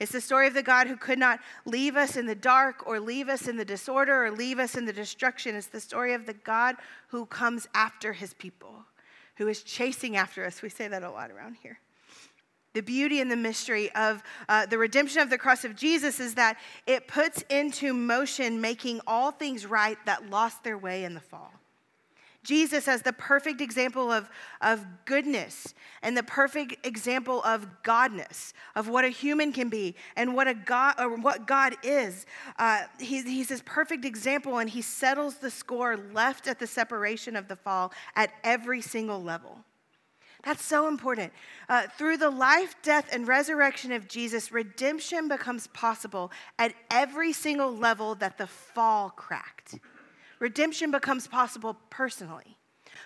It's 0.00 0.10
the 0.10 0.20
story 0.20 0.48
of 0.48 0.54
the 0.54 0.62
God 0.62 0.88
who 0.88 0.96
could 0.96 1.20
not 1.20 1.38
leave 1.64 1.94
us 1.94 2.16
in 2.16 2.26
the 2.26 2.34
dark 2.34 2.84
or 2.84 2.98
leave 2.98 3.28
us 3.28 3.46
in 3.46 3.56
the 3.56 3.64
disorder 3.64 4.24
or 4.24 4.32
leave 4.32 4.58
us 4.58 4.74
in 4.74 4.86
the 4.86 4.92
destruction. 4.92 5.54
It's 5.54 5.68
the 5.68 5.78
story 5.78 6.14
of 6.14 6.26
the 6.26 6.32
God 6.32 6.74
who 7.10 7.26
comes 7.26 7.68
after 7.74 8.12
his 8.12 8.34
people, 8.34 8.74
who 9.36 9.46
is 9.46 9.62
chasing 9.62 10.16
after 10.16 10.44
us. 10.44 10.60
We 10.60 10.68
say 10.68 10.88
that 10.88 11.04
a 11.04 11.10
lot 11.10 11.30
around 11.30 11.58
here. 11.62 11.78
The 12.74 12.82
beauty 12.82 13.20
and 13.20 13.30
the 13.30 13.36
mystery 13.36 13.88
of 13.94 14.20
uh, 14.48 14.66
the 14.66 14.78
redemption 14.78 15.22
of 15.22 15.30
the 15.30 15.38
cross 15.38 15.64
of 15.64 15.76
Jesus 15.76 16.18
is 16.18 16.34
that 16.34 16.58
it 16.88 17.06
puts 17.06 17.44
into 17.50 17.94
motion 17.94 18.60
making 18.60 19.00
all 19.06 19.30
things 19.30 19.64
right 19.64 19.96
that 20.06 20.28
lost 20.28 20.64
their 20.64 20.76
way 20.76 21.04
in 21.04 21.14
the 21.14 21.20
fall. 21.20 21.52
Jesus 22.44 22.88
as 22.88 23.02
the 23.02 23.12
perfect 23.12 23.60
example 23.60 24.10
of, 24.10 24.30
of 24.60 24.84
goodness 25.04 25.74
and 26.02 26.16
the 26.16 26.22
perfect 26.22 26.86
example 26.86 27.42
of 27.42 27.66
godness, 27.82 28.52
of 28.74 28.88
what 28.88 29.04
a 29.04 29.08
human 29.08 29.52
can 29.52 29.68
be 29.68 29.94
and 30.16 30.34
what, 30.34 30.48
a 30.48 30.54
God, 30.54 30.94
or 30.98 31.16
what 31.16 31.46
God 31.46 31.74
is. 31.82 32.26
Uh, 32.58 32.82
he's, 33.00 33.24
he's 33.24 33.48
this 33.48 33.62
perfect 33.64 34.04
example, 34.04 34.58
and 34.58 34.70
he 34.70 34.82
settles 34.82 35.36
the 35.36 35.50
score 35.50 35.96
left 35.96 36.46
at 36.46 36.58
the 36.58 36.66
separation 36.66 37.36
of 37.36 37.48
the 37.48 37.56
fall 37.56 37.92
at 38.14 38.30
every 38.44 38.80
single 38.80 39.22
level. 39.22 39.64
That's 40.44 40.64
so 40.64 40.86
important. 40.86 41.32
Uh, 41.68 41.88
through 41.98 42.18
the 42.18 42.30
life, 42.30 42.76
death, 42.82 43.08
and 43.12 43.26
resurrection 43.26 43.90
of 43.92 44.06
Jesus, 44.06 44.52
redemption 44.52 45.28
becomes 45.28 45.66
possible 45.68 46.30
at 46.58 46.72
every 46.90 47.32
single 47.32 47.74
level 47.74 48.14
that 48.14 48.38
the 48.38 48.46
fall 48.46 49.10
cracked. 49.10 49.80
Redemption 50.40 50.90
becomes 50.90 51.26
possible 51.26 51.76
personally, 51.90 52.56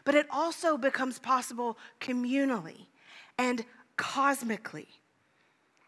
but 0.04 0.14
it 0.14 0.26
also 0.30 0.76
becomes 0.76 1.18
possible 1.18 1.78
communally 2.00 2.86
and 3.38 3.64
cosmically. 3.96 4.88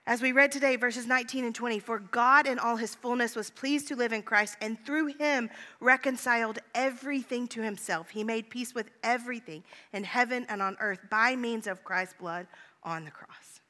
As 0.06 0.20
we 0.20 0.32
read 0.32 0.52
today, 0.52 0.76
verses 0.76 1.06
19 1.06 1.46
and 1.46 1.54
20, 1.54 1.78
for 1.78 1.98
God 1.98 2.46
in 2.46 2.58
all 2.58 2.76
his 2.76 2.94
fullness 2.94 3.34
was 3.34 3.48
pleased 3.48 3.88
to 3.88 3.96
live 3.96 4.12
in 4.12 4.22
Christ, 4.22 4.56
and 4.60 4.78
through 4.84 5.14
him 5.14 5.48
reconciled 5.80 6.58
everything 6.74 7.48
to 7.48 7.62
himself. 7.62 8.10
He 8.10 8.22
made 8.22 8.50
peace 8.50 8.74
with 8.74 8.90
everything 9.02 9.64
in 9.94 10.04
heaven 10.04 10.44
and 10.50 10.60
on 10.60 10.76
earth 10.78 11.00
by 11.10 11.36
means 11.36 11.66
of 11.66 11.84
Christ's 11.84 12.16
blood 12.18 12.46
on 12.82 13.06
the 13.06 13.10
cross. 13.10 13.60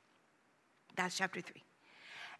That's 0.96 1.16
chapter 1.16 1.40
3. 1.40 1.62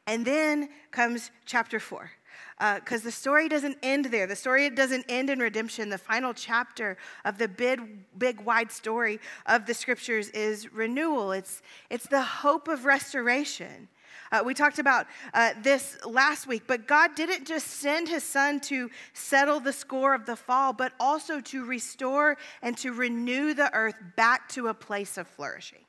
And 0.08 0.24
then 0.24 0.70
comes 0.90 1.30
chapter 1.46 1.78
4 1.78 2.10
because 2.58 3.02
uh, 3.02 3.04
the 3.04 3.12
story 3.12 3.48
doesn't 3.48 3.78
end 3.82 4.06
there. 4.06 4.26
The 4.26 4.36
story 4.36 4.70
doesn't 4.70 5.06
end 5.08 5.30
in 5.30 5.38
redemption. 5.38 5.88
The 5.88 5.98
final 5.98 6.32
chapter 6.32 6.96
of 7.24 7.38
the 7.38 7.48
big, 7.48 7.80
big, 8.18 8.40
wide 8.40 8.70
story 8.70 9.20
of 9.46 9.66
the 9.66 9.74
scriptures 9.74 10.28
is 10.30 10.72
renewal. 10.72 11.32
It's, 11.32 11.62
it's 11.90 12.06
the 12.06 12.22
hope 12.22 12.68
of 12.68 12.84
restoration. 12.84 13.88
Uh, 14.32 14.42
we 14.44 14.54
talked 14.54 14.78
about 14.78 15.06
uh, 15.32 15.52
this 15.62 15.98
last 16.04 16.46
week, 16.46 16.62
but 16.66 16.86
God 16.86 17.14
didn't 17.14 17.46
just 17.46 17.66
send 17.66 18.08
his 18.08 18.24
son 18.24 18.58
to 18.60 18.90
settle 19.12 19.60
the 19.60 19.72
score 19.72 20.14
of 20.14 20.26
the 20.26 20.36
fall, 20.36 20.72
but 20.72 20.92
also 20.98 21.40
to 21.40 21.64
restore 21.64 22.36
and 22.62 22.76
to 22.78 22.92
renew 22.92 23.54
the 23.54 23.72
earth 23.74 23.96
back 24.16 24.48
to 24.50 24.68
a 24.68 24.74
place 24.74 25.18
of 25.18 25.28
flourishing 25.28 25.84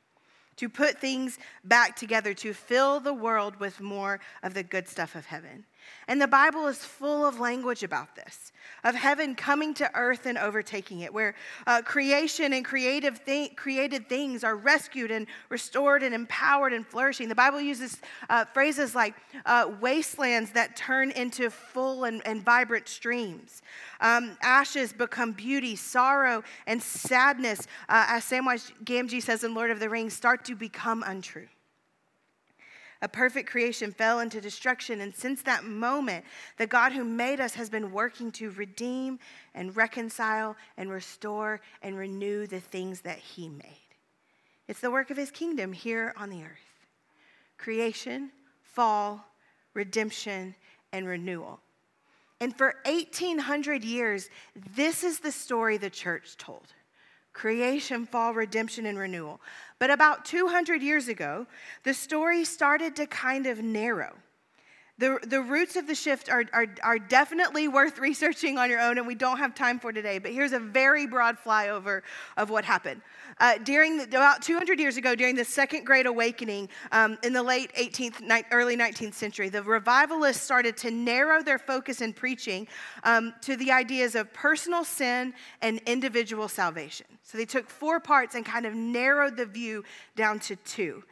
to 0.57 0.69
put 0.69 0.99
things 0.99 1.37
back 1.63 1.95
together, 1.95 2.33
to 2.33 2.53
fill 2.53 2.99
the 2.99 3.13
world 3.13 3.59
with 3.59 3.81
more 3.81 4.19
of 4.43 4.53
the 4.53 4.63
good 4.63 4.87
stuff 4.87 5.15
of 5.15 5.25
heaven. 5.25 5.65
And 6.07 6.21
the 6.21 6.27
Bible 6.27 6.67
is 6.67 6.77
full 6.77 7.25
of 7.25 7.39
language 7.39 7.81
about 7.81 8.15
this, 8.15 8.51
of 8.83 8.93
heaven 8.93 9.33
coming 9.33 9.73
to 9.75 9.89
earth 9.95 10.25
and 10.25 10.37
overtaking 10.37 10.99
it, 10.99 11.13
where 11.13 11.33
uh, 11.65 11.81
creation 11.81 12.53
and 12.53 12.63
creative 12.63 13.21
created 13.55 14.07
things 14.07 14.43
are 14.43 14.55
rescued 14.55 15.09
and 15.09 15.25
restored 15.49 16.03
and 16.03 16.13
empowered 16.13 16.73
and 16.73 16.85
flourishing. 16.85 17.27
The 17.27 17.35
Bible 17.35 17.59
uses 17.59 17.97
uh, 18.29 18.45
phrases 18.45 18.93
like 18.93 19.15
uh, 19.45 19.71
wastelands 19.81 20.51
that 20.51 20.75
turn 20.75 21.11
into 21.11 21.49
full 21.49 22.03
and, 22.03 22.21
and 22.25 22.43
vibrant 22.43 22.87
streams. 22.87 23.63
Um, 23.99 24.37
ashes 24.41 24.93
become 24.93 25.31
beauty, 25.31 25.75
sorrow 25.75 26.43
and 26.67 26.81
sadness, 26.81 27.67
uh, 27.89 28.05
as 28.09 28.23
Samwise 28.25 28.71
Gamgee 28.83 29.21
says 29.21 29.43
in 29.43 29.55
Lord 29.55 29.71
of 29.71 29.79
the 29.79 29.89
Rings, 29.89 30.13
start 30.13 30.45
to 30.45 30.55
become 30.55 31.03
untrue. 31.05 31.47
A 33.05 33.07
perfect 33.07 33.47
creation 33.47 33.91
fell 33.91 34.19
into 34.19 34.41
destruction. 34.41 34.99
And 34.99 35.13
since 35.13 35.43
that 35.43 35.63
moment, 35.63 36.25
the 36.57 36.65
God 36.65 36.91
who 36.91 37.03
made 37.03 37.39
us 37.39 37.53
has 37.53 37.69
been 37.69 37.91
working 37.91 38.31
to 38.31 38.49
redeem 38.49 39.19
and 39.53 39.77
reconcile 39.77 40.55
and 40.75 40.89
restore 40.89 41.61
and 41.83 41.95
renew 41.95 42.47
the 42.47 42.59
things 42.59 43.01
that 43.01 43.19
he 43.19 43.47
made. 43.47 43.77
It's 44.67 44.79
the 44.79 44.89
work 44.89 45.11
of 45.11 45.17
his 45.17 45.29
kingdom 45.29 45.71
here 45.71 46.15
on 46.17 46.31
the 46.31 46.41
earth 46.41 46.49
creation, 47.59 48.31
fall, 48.63 49.23
redemption, 49.75 50.55
and 50.91 51.05
renewal. 51.05 51.59
And 52.41 52.57
for 52.57 52.73
1800 52.85 53.83
years, 53.83 54.31
this 54.73 55.03
is 55.03 55.19
the 55.19 55.31
story 55.31 55.77
the 55.77 55.91
church 55.91 56.37
told 56.37 56.73
creation, 57.35 58.05
fall, 58.07 58.33
redemption, 58.33 58.87
and 58.87 58.97
renewal. 58.97 59.39
But 59.77 59.91
about 59.91 60.25
200 60.25 60.81
years 60.81 61.09
ago, 61.09 61.45
the 61.83 61.93
story 61.93 62.45
started 62.45 62.95
to 62.95 63.05
kind 63.05 63.45
of 63.45 63.61
narrow. 63.61 64.15
The, 64.97 65.19
the 65.27 65.41
roots 65.41 65.75
of 65.75 65.87
the 65.87 65.95
shift 65.95 66.29
are, 66.29 66.45
are, 66.53 66.67
are 66.81 66.97
definitely 66.97 67.67
worth 67.67 67.99
researching 67.99 68.57
on 68.57 68.69
your 68.69 68.79
own, 68.79 68.97
and 68.97 69.05
we 69.05 69.15
don't 69.15 69.37
have 69.37 69.53
time 69.53 69.77
for 69.77 69.91
today. 69.91 70.19
But 70.19 70.31
here's 70.31 70.53
a 70.53 70.59
very 70.59 71.05
broad 71.05 71.37
flyover 71.37 72.01
of 72.37 72.49
what 72.49 72.63
happened. 72.63 73.01
Uh, 73.41 73.57
during 73.57 73.97
the, 73.97 74.03
about 74.05 74.41
200 74.41 74.79
years 74.79 74.95
ago, 74.95 75.13
during 75.13 75.35
the 75.35 75.43
Second 75.43 75.83
Great 75.83 76.05
Awakening 76.05 76.69
um, 76.93 77.17
in 77.23 77.33
the 77.33 77.43
late 77.43 77.73
18th, 77.75 78.21
ni- 78.21 78.43
early 78.51 78.77
19th 78.77 79.13
century, 79.13 79.49
the 79.49 79.61
revivalists 79.61 80.41
started 80.41 80.77
to 80.77 80.91
narrow 80.91 81.43
their 81.43 81.59
focus 81.59 81.99
in 81.99 82.13
preaching 82.13 82.65
um, 83.03 83.33
to 83.41 83.57
the 83.57 83.73
ideas 83.73 84.15
of 84.15 84.31
personal 84.33 84.85
sin 84.85 85.33
and 85.61 85.81
individual 85.85 86.47
salvation. 86.47 87.07
So 87.23 87.37
they 87.37 87.45
took 87.45 87.69
four 87.69 87.99
parts 87.99 88.35
and 88.35 88.45
kind 88.45 88.65
of 88.65 88.73
narrowed 88.73 89.35
the 89.35 89.45
view 89.45 89.83
down 90.15 90.39
to 90.41 90.55
two. 90.55 91.03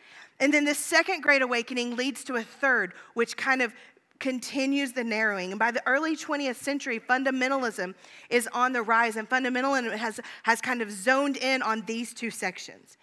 And 0.44 0.54
then 0.54 0.66
the 0.66 0.76
second 0.76 1.22
great 1.22 1.42
awakening 1.42 1.96
leads 1.96 2.26
to 2.26 2.36
a 2.36 2.44
third, 2.44 2.92
which 3.14 3.38
kind 3.38 3.62
of 3.62 3.74
continues 4.20 4.92
the 4.92 5.02
narrowing. 5.02 5.52
And 5.52 5.58
by 5.58 5.72
the 5.72 5.82
early 5.88 6.18
20th 6.18 6.58
century, 6.58 7.00
fundamentalism 7.00 7.96
is 8.30 8.50
on 8.52 8.74
the 8.74 8.82
rise, 8.82 9.16
and 9.16 9.30
fundamentalism 9.30 9.96
has, 9.96 10.20
has 10.44 10.60
kind 10.60 10.82
of 10.82 10.92
zoned 10.92 11.38
in 11.38 11.62
on 11.62 11.84
these 11.86 12.14
two 12.14 12.30
sections. 12.30 12.98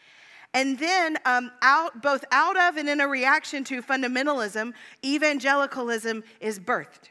And 0.53 0.79
then, 0.79 1.17
um, 1.25 1.51
out, 1.63 2.03
both 2.03 2.27
out 2.31 2.59
of 2.59 2.77
and 2.77 2.91
in 2.91 3.01
a 3.01 3.09
reaction 3.09 3.65
to 3.65 3.81
fundamentalism, 3.81 4.75
evangelicalism 5.03 6.23
is 6.43 6.61
birthed. 6.61 7.09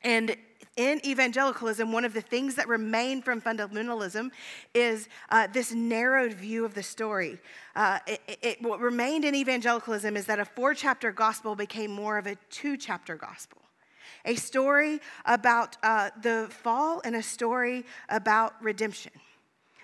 And 0.00 0.34
in 0.76 1.04
evangelicalism, 1.04 1.92
one 1.92 2.04
of 2.04 2.14
the 2.14 2.20
things 2.20 2.54
that 2.54 2.66
remain 2.66 3.20
from 3.20 3.40
fundamentalism 3.40 4.30
is 4.74 5.08
uh, 5.30 5.46
this 5.52 5.72
narrowed 5.72 6.32
view 6.32 6.64
of 6.64 6.74
the 6.74 6.82
story. 6.82 7.38
Uh, 7.76 7.98
it, 8.06 8.20
it, 8.42 8.62
what 8.62 8.80
remained 8.80 9.24
in 9.24 9.34
evangelicalism 9.34 10.16
is 10.16 10.26
that 10.26 10.40
a 10.40 10.44
four 10.44 10.72
chapter 10.72 11.12
gospel 11.12 11.54
became 11.54 11.90
more 11.90 12.16
of 12.16 12.26
a 12.26 12.36
two 12.48 12.76
chapter 12.76 13.16
gospel. 13.16 13.58
A 14.24 14.34
story 14.36 15.00
about 15.26 15.76
uh, 15.82 16.10
the 16.22 16.48
fall 16.50 17.02
and 17.04 17.16
a 17.16 17.22
story 17.22 17.84
about 18.08 18.54
redemption. 18.62 19.12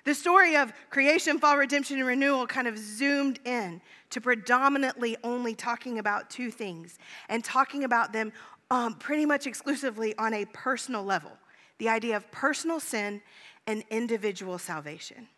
The 0.04 0.14
story 0.14 0.56
of 0.56 0.72
creation, 0.88 1.38
fall, 1.38 1.58
redemption, 1.58 1.98
and 1.98 2.06
renewal 2.06 2.46
kind 2.46 2.66
of 2.66 2.78
zoomed 2.78 3.40
in 3.44 3.82
to 4.08 4.22
predominantly 4.22 5.18
only 5.22 5.54
talking 5.54 5.98
about 5.98 6.30
two 6.30 6.50
things 6.50 6.98
and 7.28 7.44
talking 7.44 7.84
about 7.84 8.12
them 8.14 8.32
um, 8.70 8.94
pretty 8.94 9.26
much 9.26 9.46
exclusively 9.46 10.16
on 10.18 10.34
a 10.34 10.44
personal 10.46 11.04
level 11.04 11.32
the 11.78 11.88
idea 11.88 12.16
of 12.16 12.28
personal 12.32 12.80
sin 12.80 13.22
and 13.68 13.84
individual 13.88 14.58
salvation. 14.58 15.28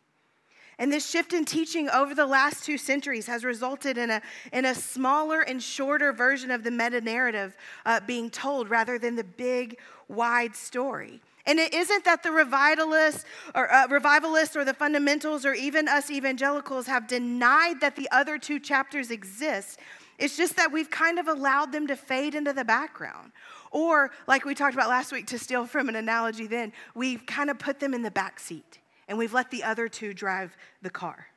And 0.78 0.90
this 0.90 1.06
shift 1.06 1.34
in 1.34 1.44
teaching 1.44 1.90
over 1.90 2.14
the 2.14 2.24
last 2.24 2.64
two 2.64 2.78
centuries 2.78 3.26
has 3.26 3.44
resulted 3.44 3.98
in 3.98 4.08
a, 4.08 4.22
in 4.50 4.64
a 4.64 4.74
smaller 4.74 5.42
and 5.42 5.62
shorter 5.62 6.10
version 6.10 6.50
of 6.50 6.64
the 6.64 6.70
meta 6.70 7.02
narrative 7.02 7.54
uh, 7.84 8.00
being 8.06 8.30
told 8.30 8.70
rather 8.70 8.98
than 8.98 9.14
the 9.14 9.24
big, 9.24 9.76
wide 10.08 10.56
story. 10.56 11.20
And 11.44 11.58
it 11.58 11.74
isn't 11.74 12.04
that 12.06 12.22
the 12.22 12.30
revivalists 12.30 13.26
or, 13.54 13.70
uh, 13.70 13.88
revivalists 13.88 14.56
or 14.56 14.64
the 14.64 14.72
fundamentals 14.72 15.44
or 15.44 15.52
even 15.52 15.86
us 15.86 16.10
evangelicals 16.10 16.86
have 16.86 17.06
denied 17.06 17.82
that 17.82 17.96
the 17.96 18.08
other 18.10 18.38
two 18.38 18.58
chapters 18.58 19.10
exist. 19.10 19.78
It's 20.20 20.36
just 20.36 20.56
that 20.56 20.70
we've 20.70 20.90
kind 20.90 21.18
of 21.18 21.28
allowed 21.28 21.72
them 21.72 21.86
to 21.86 21.96
fade 21.96 22.34
into 22.34 22.52
the 22.52 22.64
background. 22.64 23.32
Or, 23.70 24.10
like 24.28 24.44
we 24.44 24.54
talked 24.54 24.74
about 24.74 24.90
last 24.90 25.12
week, 25.12 25.26
to 25.28 25.38
steal 25.38 25.64
from 25.64 25.88
an 25.88 25.96
analogy, 25.96 26.46
then 26.46 26.72
we've 26.94 27.24
kind 27.24 27.48
of 27.48 27.58
put 27.58 27.80
them 27.80 27.94
in 27.94 28.02
the 28.02 28.10
back 28.10 28.38
seat 28.38 28.78
and 29.08 29.16
we've 29.16 29.32
let 29.32 29.50
the 29.50 29.64
other 29.64 29.88
two 29.88 30.12
drive 30.12 30.56
the 30.82 30.90
car. 30.90 31.28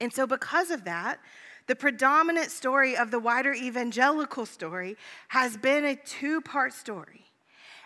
And 0.00 0.12
so, 0.12 0.26
because 0.26 0.70
of 0.70 0.84
that, 0.84 1.20
the 1.66 1.76
predominant 1.76 2.50
story 2.50 2.96
of 2.96 3.10
the 3.10 3.18
wider 3.18 3.52
evangelical 3.52 4.46
story 4.46 4.96
has 5.28 5.56
been 5.58 5.84
a 5.84 5.94
two 5.94 6.40
part 6.40 6.72
story. 6.72 7.26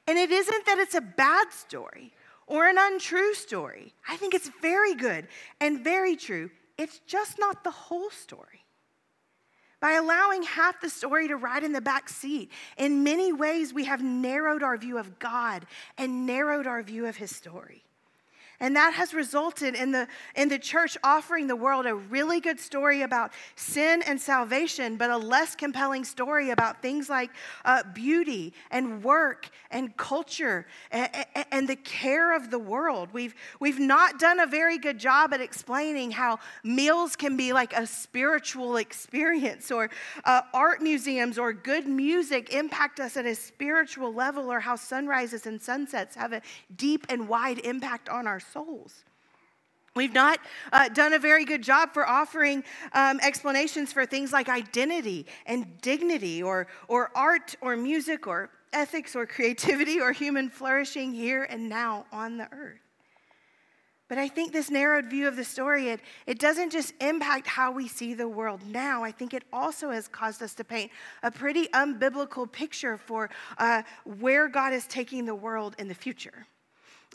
And 0.06 0.18
it 0.18 0.30
isn't 0.30 0.66
that 0.66 0.78
it's 0.78 0.94
a 0.94 1.00
bad 1.00 1.52
story 1.52 2.12
or 2.46 2.68
an 2.68 2.76
untrue 2.78 3.34
story. 3.34 3.92
I 4.08 4.16
think 4.16 4.34
it's 4.34 4.50
very 4.62 4.94
good 4.94 5.26
and 5.60 5.82
very 5.82 6.14
true. 6.14 6.50
It's 6.78 7.00
just 7.06 7.38
not 7.40 7.64
the 7.64 7.72
whole 7.72 8.10
story. 8.10 8.65
By 9.86 9.92
allowing 9.92 10.42
half 10.42 10.80
the 10.80 10.90
story 10.90 11.28
to 11.28 11.36
ride 11.36 11.62
in 11.62 11.70
the 11.70 11.80
back 11.80 12.08
seat, 12.08 12.50
in 12.76 13.04
many 13.04 13.32
ways, 13.32 13.72
we 13.72 13.84
have 13.84 14.02
narrowed 14.02 14.64
our 14.64 14.76
view 14.76 14.98
of 14.98 15.20
God 15.20 15.64
and 15.96 16.26
narrowed 16.26 16.66
our 16.66 16.82
view 16.82 17.06
of 17.06 17.14
his 17.14 17.30
story. 17.30 17.85
And 18.60 18.74
that 18.76 18.94
has 18.94 19.12
resulted 19.12 19.74
in 19.74 19.92
the, 19.92 20.08
in 20.34 20.48
the 20.48 20.58
church 20.58 20.96
offering 21.04 21.46
the 21.46 21.56
world 21.56 21.86
a 21.86 21.94
really 21.94 22.40
good 22.40 22.58
story 22.58 23.02
about 23.02 23.32
sin 23.54 24.02
and 24.06 24.20
salvation, 24.20 24.96
but 24.96 25.10
a 25.10 25.16
less 25.16 25.54
compelling 25.54 26.04
story 26.04 26.50
about 26.50 26.80
things 26.80 27.10
like 27.10 27.30
uh, 27.64 27.82
beauty 27.94 28.54
and 28.70 29.04
work 29.04 29.50
and 29.70 29.96
culture 29.96 30.66
and, 30.90 31.10
and, 31.50 31.68
the 31.68 31.76
care 31.76 32.34
of 32.34 32.50
the 32.50 32.58
world. 32.58 33.08
We've, 33.12 33.34
we've 33.60 33.80
not 33.80 34.18
done 34.18 34.40
a 34.40 34.46
very 34.46 34.78
good 34.78 34.98
job 34.98 35.34
at 35.34 35.40
explaining 35.40 36.12
how 36.12 36.38
meals 36.62 37.16
can 37.16 37.36
be 37.36 37.52
like 37.52 37.72
a 37.76 37.86
spiritual 37.86 38.76
experience, 38.76 39.70
or 39.70 39.90
uh, 40.24 40.42
art 40.54 40.80
museums 40.80 41.38
or 41.38 41.52
good 41.52 41.86
music 41.86 42.54
impact 42.54 43.00
us 43.00 43.16
at 43.16 43.26
a 43.26 43.34
spiritual 43.34 44.14
level, 44.14 44.50
or 44.50 44.60
how 44.60 44.76
sunrises 44.76 45.46
and 45.46 45.60
sunsets 45.60 46.14
have 46.14 46.32
a 46.32 46.40
deep 46.76 47.04
and 47.08 47.28
wide 47.28 47.58
impact 47.60 48.08
on 48.08 48.26
our 48.26 48.40
souls. 48.52 49.04
We've 49.94 50.12
not 50.12 50.38
uh, 50.72 50.90
done 50.90 51.14
a 51.14 51.18
very 51.18 51.46
good 51.46 51.62
job 51.62 51.94
for 51.94 52.06
offering 52.06 52.62
um, 52.92 53.18
explanations 53.22 53.94
for 53.94 54.04
things 54.04 54.30
like 54.30 54.50
identity 54.50 55.26
and 55.46 55.80
dignity, 55.80 56.42
or, 56.42 56.66
or 56.86 57.10
art, 57.16 57.56
or 57.62 57.76
music, 57.76 58.26
or 58.26 58.50
ethics, 58.74 59.16
or 59.16 59.24
creativity, 59.24 59.98
or 59.98 60.12
human 60.12 60.50
flourishing 60.50 61.14
here 61.14 61.44
and 61.44 61.68
now 61.68 62.04
on 62.12 62.36
the 62.36 62.46
earth. 62.52 62.80
But 64.08 64.18
I 64.18 64.28
think 64.28 64.52
this 64.52 64.70
narrowed 64.70 65.06
view 65.06 65.26
of 65.26 65.34
the 65.34 65.44
story, 65.44 65.88
it, 65.88 66.00
it 66.26 66.38
doesn't 66.38 66.70
just 66.70 66.92
impact 67.00 67.46
how 67.46 67.72
we 67.72 67.88
see 67.88 68.14
the 68.14 68.28
world 68.28 68.60
now. 68.66 69.02
I 69.02 69.10
think 69.10 69.34
it 69.34 69.42
also 69.52 69.90
has 69.90 70.06
caused 70.06 70.42
us 70.42 70.54
to 70.56 70.64
paint 70.64 70.92
a 71.24 71.30
pretty 71.30 71.66
unbiblical 71.68 72.50
picture 72.50 72.98
for 72.98 73.30
uh, 73.58 73.82
where 74.04 74.46
God 74.46 74.72
is 74.72 74.86
taking 74.86 75.24
the 75.24 75.34
world 75.34 75.74
in 75.78 75.88
the 75.88 75.94
future. 75.94 76.46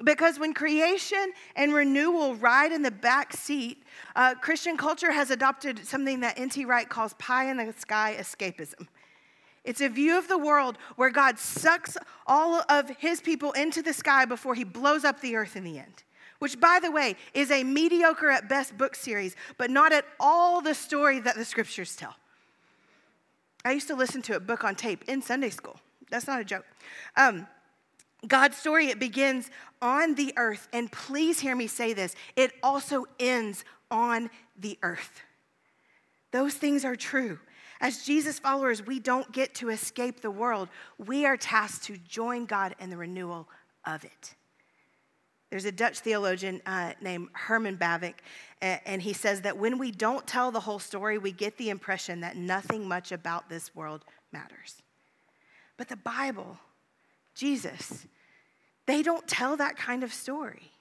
Because 0.03 0.39
when 0.39 0.53
creation 0.53 1.33
and 1.55 1.73
renewal 1.73 2.35
ride 2.35 2.71
in 2.71 2.81
the 2.81 2.91
back 2.91 3.33
seat, 3.33 3.83
uh, 4.15 4.35
Christian 4.35 4.77
culture 4.77 5.11
has 5.11 5.29
adopted 5.29 5.85
something 5.85 6.21
that 6.21 6.39
N.T. 6.39 6.65
Wright 6.65 6.89
calls 6.89 7.13
pie 7.15 7.49
in 7.49 7.57
the 7.57 7.73
sky 7.77 8.15
escapism. 8.17 8.87
It's 9.63 9.81
a 9.81 9.89
view 9.89 10.17
of 10.17 10.27
the 10.27 10.37
world 10.37 10.77
where 10.95 11.11
God 11.11 11.37
sucks 11.37 11.97
all 12.25 12.63
of 12.67 12.89
his 12.97 13.21
people 13.21 13.51
into 13.51 13.81
the 13.81 13.93
sky 13.93 14.25
before 14.25 14.55
he 14.55 14.63
blows 14.63 15.03
up 15.03 15.21
the 15.21 15.35
earth 15.35 15.55
in 15.55 15.63
the 15.63 15.77
end. 15.77 16.03
Which, 16.39 16.59
by 16.59 16.79
the 16.81 16.89
way, 16.89 17.15
is 17.35 17.51
a 17.51 17.63
mediocre 17.63 18.31
at 18.31 18.49
best 18.49 18.75
book 18.75 18.95
series, 18.95 19.35
but 19.59 19.69
not 19.69 19.93
at 19.93 20.05
all 20.19 20.61
the 20.61 20.73
story 20.73 21.19
that 21.19 21.35
the 21.35 21.45
scriptures 21.45 21.95
tell. 21.95 22.15
I 23.63 23.73
used 23.73 23.87
to 23.89 23.95
listen 23.95 24.23
to 24.23 24.35
a 24.35 24.39
book 24.39 24.63
on 24.63 24.73
tape 24.73 25.03
in 25.07 25.21
Sunday 25.21 25.51
school. 25.51 25.79
That's 26.09 26.25
not 26.25 26.41
a 26.41 26.43
joke. 26.43 26.65
Um, 27.15 27.45
God's 28.27 28.57
story, 28.57 28.87
it 28.87 28.99
begins 28.99 29.49
on 29.81 30.15
the 30.15 30.33
earth. 30.37 30.67
And 30.73 30.91
please 30.91 31.39
hear 31.39 31.55
me 31.55 31.67
say 31.67 31.93
this 31.93 32.15
it 32.35 32.51
also 32.61 33.05
ends 33.19 33.63
on 33.89 34.29
the 34.57 34.77
earth. 34.83 35.21
Those 36.31 36.53
things 36.53 36.85
are 36.85 36.95
true. 36.95 37.39
As 37.81 38.05
Jesus 38.05 38.37
followers, 38.37 38.85
we 38.85 38.99
don't 38.99 39.31
get 39.31 39.55
to 39.55 39.69
escape 39.69 40.21
the 40.21 40.29
world. 40.29 40.69
We 40.99 41.25
are 41.25 41.35
tasked 41.35 41.85
to 41.85 41.97
join 41.97 42.45
God 42.45 42.75
in 42.79 42.91
the 42.91 42.97
renewal 42.97 43.49
of 43.85 44.03
it. 44.03 44.35
There's 45.49 45.65
a 45.65 45.71
Dutch 45.71 45.99
theologian 45.99 46.61
uh, 46.65 46.93
named 47.01 47.27
Herman 47.33 47.77
Bavinck, 47.77 48.15
and 48.61 49.01
he 49.01 49.11
says 49.11 49.41
that 49.41 49.57
when 49.57 49.77
we 49.77 49.91
don't 49.91 50.25
tell 50.25 50.49
the 50.49 50.61
whole 50.61 50.79
story, 50.79 51.17
we 51.17 51.33
get 51.33 51.57
the 51.57 51.69
impression 51.69 52.21
that 52.21 52.37
nothing 52.37 52.87
much 52.87 53.11
about 53.11 53.49
this 53.49 53.75
world 53.75 54.05
matters. 54.31 54.81
But 55.75 55.89
the 55.89 55.97
Bible, 55.97 56.57
Jesus, 57.41 58.05
they 58.85 59.01
don't 59.01 59.27
tell 59.27 59.57
that 59.57 59.75
kind 59.75 60.03
of 60.03 60.13
story. 60.13 60.71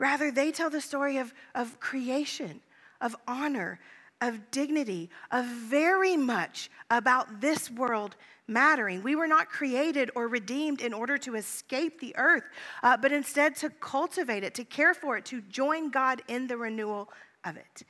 Rather, 0.00 0.32
they 0.32 0.50
tell 0.50 0.68
the 0.68 0.80
story 0.80 1.18
of, 1.18 1.32
of 1.54 1.78
creation, 1.78 2.60
of 3.00 3.14
honor, 3.28 3.78
of 4.20 4.50
dignity, 4.50 5.10
of 5.30 5.46
very 5.46 6.16
much 6.16 6.72
about 6.90 7.40
this 7.40 7.70
world 7.70 8.16
mattering. 8.48 9.04
We 9.04 9.14
were 9.14 9.28
not 9.28 9.48
created 9.48 10.10
or 10.16 10.26
redeemed 10.26 10.80
in 10.80 10.92
order 10.92 11.16
to 11.18 11.36
escape 11.36 12.00
the 12.00 12.16
earth, 12.16 12.42
uh, 12.82 12.96
but 12.96 13.12
instead 13.12 13.54
to 13.56 13.70
cultivate 13.70 14.42
it, 14.42 14.56
to 14.56 14.64
care 14.64 14.92
for 14.92 15.16
it, 15.18 15.24
to 15.26 15.40
join 15.42 15.90
God 15.90 16.20
in 16.26 16.48
the 16.48 16.56
renewal 16.56 17.10
of 17.44 17.56
it. 17.56 17.84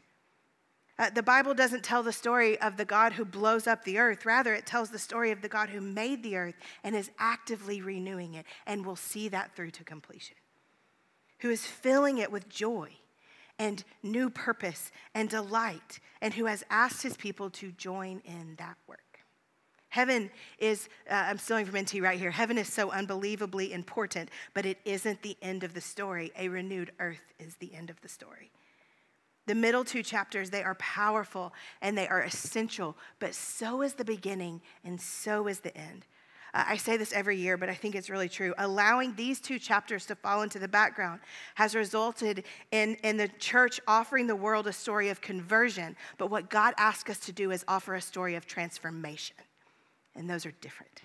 Uh, 1.00 1.08
the 1.08 1.22
Bible 1.22 1.54
doesn't 1.54 1.82
tell 1.82 2.02
the 2.02 2.12
story 2.12 2.60
of 2.60 2.76
the 2.76 2.84
God 2.84 3.14
who 3.14 3.24
blows 3.24 3.66
up 3.66 3.84
the 3.84 3.96
earth. 3.96 4.26
Rather, 4.26 4.52
it 4.52 4.66
tells 4.66 4.90
the 4.90 4.98
story 4.98 5.30
of 5.30 5.40
the 5.40 5.48
God 5.48 5.70
who 5.70 5.80
made 5.80 6.22
the 6.22 6.36
earth 6.36 6.56
and 6.84 6.94
is 6.94 7.10
actively 7.18 7.80
renewing 7.80 8.34
it 8.34 8.44
and 8.66 8.84
will 8.84 8.96
see 8.96 9.26
that 9.28 9.56
through 9.56 9.70
to 9.70 9.82
completion, 9.82 10.36
who 11.38 11.48
is 11.48 11.64
filling 11.64 12.18
it 12.18 12.30
with 12.30 12.50
joy 12.50 12.90
and 13.58 13.82
new 14.02 14.28
purpose 14.28 14.92
and 15.14 15.30
delight, 15.30 16.00
and 16.20 16.34
who 16.34 16.44
has 16.44 16.64
asked 16.68 17.02
his 17.02 17.16
people 17.16 17.48
to 17.48 17.72
join 17.72 18.20
in 18.26 18.54
that 18.58 18.76
work. 18.86 19.20
Heaven 19.88 20.30
is, 20.58 20.90
uh, 21.10 21.14
I'm 21.14 21.38
stealing 21.38 21.64
from 21.64 21.80
NT 21.80 21.94
Wright 22.02 22.18
here. 22.18 22.30
Heaven 22.30 22.58
is 22.58 22.70
so 22.70 22.90
unbelievably 22.90 23.72
important, 23.72 24.28
but 24.52 24.66
it 24.66 24.76
isn't 24.84 25.22
the 25.22 25.38
end 25.40 25.64
of 25.64 25.72
the 25.72 25.80
story. 25.80 26.30
A 26.38 26.48
renewed 26.48 26.92
earth 27.00 27.32
is 27.38 27.56
the 27.56 27.74
end 27.74 27.88
of 27.88 27.98
the 28.02 28.08
story. 28.08 28.50
The 29.46 29.54
middle 29.54 29.84
two 29.84 30.02
chapters, 30.02 30.50
they 30.50 30.62
are 30.62 30.76
powerful 30.76 31.52
and 31.82 31.96
they 31.96 32.06
are 32.06 32.22
essential, 32.22 32.96
but 33.18 33.34
so 33.34 33.82
is 33.82 33.94
the 33.94 34.04
beginning 34.04 34.60
and 34.84 35.00
so 35.00 35.48
is 35.48 35.60
the 35.60 35.76
end. 35.76 36.06
I 36.52 36.76
say 36.76 36.96
this 36.96 37.12
every 37.12 37.36
year, 37.36 37.56
but 37.56 37.68
I 37.68 37.74
think 37.74 37.94
it's 37.94 38.10
really 38.10 38.28
true. 38.28 38.54
Allowing 38.58 39.14
these 39.14 39.40
two 39.40 39.58
chapters 39.58 40.04
to 40.06 40.16
fall 40.16 40.42
into 40.42 40.58
the 40.58 40.68
background 40.68 41.20
has 41.54 41.74
resulted 41.76 42.44
in, 42.72 42.96
in 43.04 43.16
the 43.16 43.28
church 43.38 43.80
offering 43.86 44.26
the 44.26 44.34
world 44.34 44.66
a 44.66 44.72
story 44.72 45.10
of 45.10 45.20
conversion, 45.20 45.96
but 46.18 46.28
what 46.28 46.50
God 46.50 46.74
asks 46.76 47.08
us 47.08 47.20
to 47.20 47.32
do 47.32 47.52
is 47.52 47.64
offer 47.68 47.94
a 47.94 48.00
story 48.00 48.34
of 48.34 48.46
transformation, 48.46 49.36
and 50.16 50.28
those 50.28 50.44
are 50.44 50.52
different. 50.60 51.02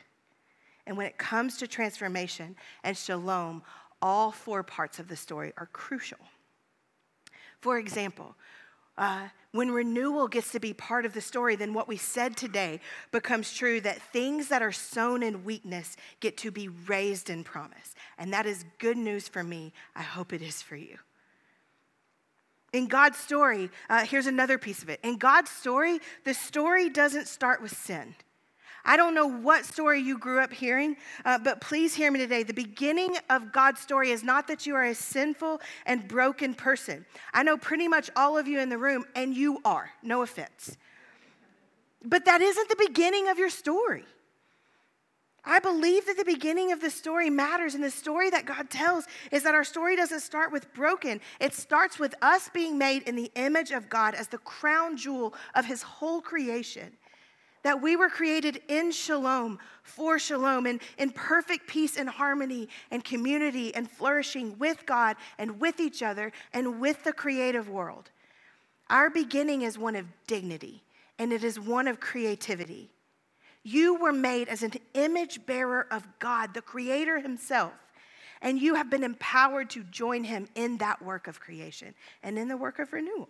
And 0.88 0.98
when 0.98 1.06
it 1.06 1.18
comes 1.18 1.58
to 1.58 1.68
transformation 1.68 2.56
and 2.84 2.98
shalom, 2.98 3.62
all 4.02 4.32
four 4.32 4.64
parts 4.64 4.98
of 5.00 5.08
the 5.08 5.16
story 5.16 5.54
are 5.58 5.68
crucial. 5.68 6.20
For 7.66 7.80
example, 7.80 8.36
uh, 8.96 9.30
when 9.52 9.72
renewal 9.72 10.28
gets 10.28 10.52
to 10.52 10.60
be 10.60 10.72
part 10.72 11.04
of 11.04 11.16
the 11.16 11.20
story, 11.20 11.56
then 11.56 11.74
what 11.74 11.88
we 11.88 11.98
said 11.98 12.38
today 12.38 12.80
becomes 13.12 13.52
true 13.52 13.82
that 13.82 14.00
things 14.00 14.50
that 14.50 14.62
are 14.62 14.72
sown 14.72 15.24
in 15.24 15.44
weakness 15.44 15.98
get 16.20 16.38
to 16.38 16.52
be 16.52 16.68
raised 16.68 17.28
in 17.32 17.44
promise. 17.44 17.96
And 18.20 18.32
that 18.34 18.46
is 18.46 18.66
good 18.78 18.98
news 18.98 19.28
for 19.28 19.44
me. 19.44 19.74
I 19.96 20.04
hope 20.04 20.32
it 20.32 20.44
is 20.44 20.62
for 20.62 20.76
you. 20.76 21.00
In 22.72 22.86
God's 22.86 23.18
story, 23.18 23.72
uh, 23.90 24.06
here's 24.06 24.28
another 24.28 24.60
piece 24.60 24.84
of 24.84 24.90
it. 24.90 25.00
In 25.02 25.18
God's 25.18 25.50
story, 25.50 26.02
the 26.24 26.36
story 26.36 26.88
doesn't 26.92 27.28
start 27.28 27.64
with 27.64 27.76
sin. 27.76 28.14
I 28.86 28.98
don't 28.98 29.16
know 29.16 29.26
what 29.26 29.66
story 29.66 30.00
you 30.00 30.18
grew 30.18 30.40
up 30.40 30.54
hearing, 30.54 30.96
uh, 31.26 31.40
but 31.40 31.60
please 31.60 31.96
hear 31.96 32.12
me 32.12 32.20
today. 32.20 32.44
The 32.44 32.54
beginning 32.54 33.18
of 33.30 33.52
God's 33.52 33.82
story 33.82 34.12
is 34.12 34.24
not 34.24 34.48
that 34.48 34.66
you 34.68 34.76
are 34.76 34.86
a 34.86 34.94
sinful 34.94 35.60
and 35.88 36.08
broken 36.08 36.54
person. 36.54 37.06
I 37.34 37.42
know 37.42 37.58
pretty 37.58 37.88
much 37.88 38.12
all 38.16 38.38
of 38.38 38.48
you 38.48 38.60
in 38.60 38.70
the 38.70 38.78
room, 38.78 39.06
and 39.16 39.36
you 39.36 39.60
are, 39.66 39.90
no 40.04 40.22
offense. 40.22 40.78
But 42.04 42.26
that 42.26 42.42
isn't 42.42 42.70
the 42.70 42.76
beginning 42.88 43.28
of 43.28 43.40
your 43.40 43.50
story. 43.50 44.06
I 45.48 45.60
believe 45.60 46.08
that 46.08 46.18
the 46.18 46.26
beginning 46.26 46.72
of 46.72 46.82
the 46.82 46.90
story 46.90 47.30
matters, 47.30 47.76
and 47.76 47.84
the 47.84 47.92
story 47.92 48.30
that 48.32 48.46
God 48.46 48.70
tells 48.70 49.06
is 49.32 49.44
that 49.44 49.54
our 49.54 49.64
story 49.64 49.96
doesn't 49.96 50.22
start 50.22 50.52
with 50.52 50.74
broken. 50.74 51.22
It 51.40 51.54
starts 51.54 52.00
with 52.00 52.16
us 52.22 52.50
being 52.52 52.78
made 52.78 53.04
in 53.04 53.16
the 53.16 53.32
image 53.36 53.72
of 53.72 53.90
God 53.90 54.16
as 54.16 54.28
the 54.28 54.40
crown 54.40 54.98
jewel 54.98 55.36
of 55.54 55.66
His 55.66 55.84
whole 55.84 56.20
creation. 56.20 56.98
That 57.66 57.82
we 57.82 57.96
were 57.96 58.10
created 58.10 58.62
in 58.68 58.92
shalom, 58.92 59.58
for 59.82 60.20
shalom, 60.20 60.68
and 60.68 60.80
in 61.00 61.10
perfect 61.10 61.66
peace 61.66 61.98
and 61.98 62.08
harmony 62.08 62.70
and 62.92 63.04
community 63.04 63.74
and 63.74 63.90
flourishing 63.90 64.56
with 64.60 64.86
God 64.86 65.16
and 65.40 65.60
with 65.60 65.80
each 65.80 66.04
other 66.04 66.32
and 66.54 66.80
with 66.80 67.04
the 67.04 67.12
creative 67.12 67.68
world. 67.68 68.12
Our 68.92 69.10
beginning 69.10 69.64
is 69.64 69.80
one 69.80 69.96
of 69.96 70.06
dignity 70.28 70.84
and 71.18 71.34
it 71.34 71.44
is 71.44 71.60
one 71.60 71.88
of 71.88 72.00
creativity. 72.00 72.92
You 73.64 73.96
were 73.96 74.14
made 74.14 74.48
as 74.48 74.62
an 74.62 74.74
image 74.94 75.44
bearer 75.48 75.88
of 75.90 76.08
God, 76.20 76.54
the 76.54 76.62
Creator 76.62 77.22
Himself, 77.22 77.74
and 78.44 78.62
you 78.62 78.76
have 78.76 78.92
been 78.92 79.04
empowered 79.04 79.72
to 79.72 79.84
join 79.86 80.24
Him 80.24 80.48
in 80.54 80.78
that 80.78 81.02
work 81.02 81.26
of 81.26 81.40
creation 81.40 81.96
and 82.22 82.38
in 82.38 82.48
the 82.48 82.58
work 82.58 82.78
of 82.78 82.94
renewal. 82.94 83.28